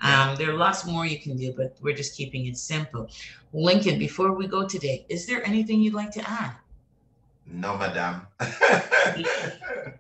[0.02, 3.10] Um, there are lots more you can do, but we're just keeping it simple.
[3.54, 6.54] Lincoln, before we go today, is there anything you'd like to add?
[7.48, 8.28] No, madame.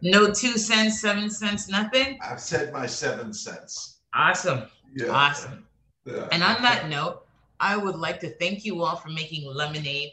[0.01, 2.19] No two cents, seven cents, nothing?
[2.21, 3.97] I've said my seven cents.
[4.13, 4.63] Awesome.
[4.95, 5.09] Yeah.
[5.09, 5.65] Awesome.
[6.05, 6.27] Yeah.
[6.31, 7.25] And on that note,
[7.59, 10.11] I would like to thank you all for making lemonade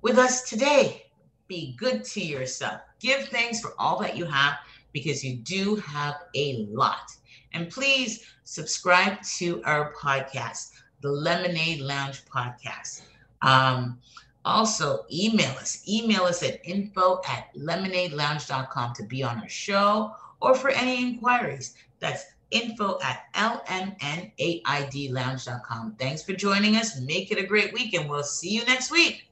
[0.00, 1.06] with us today.
[1.46, 2.80] Be good to yourself.
[3.00, 4.54] Give thanks for all that you have
[4.92, 7.10] because you do have a lot.
[7.52, 13.02] And please subscribe to our podcast, the LMN-Aid Lounge Podcast.
[13.42, 13.98] Um,
[14.44, 15.84] also, email us.
[15.88, 21.74] Email us at info at lmnaidlounge.com to be on our show or for any inquiries.
[22.00, 25.96] That's info at lmnaidlounge.com.
[25.98, 27.00] Thanks for joining us.
[27.00, 29.28] Make it a great week, and we'll see you next week.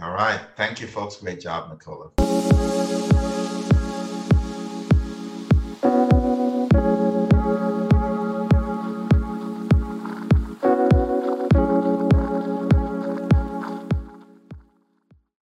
[0.00, 0.40] All right.
[0.56, 1.16] Thank you, folks.
[1.16, 2.10] Great job, Nicola.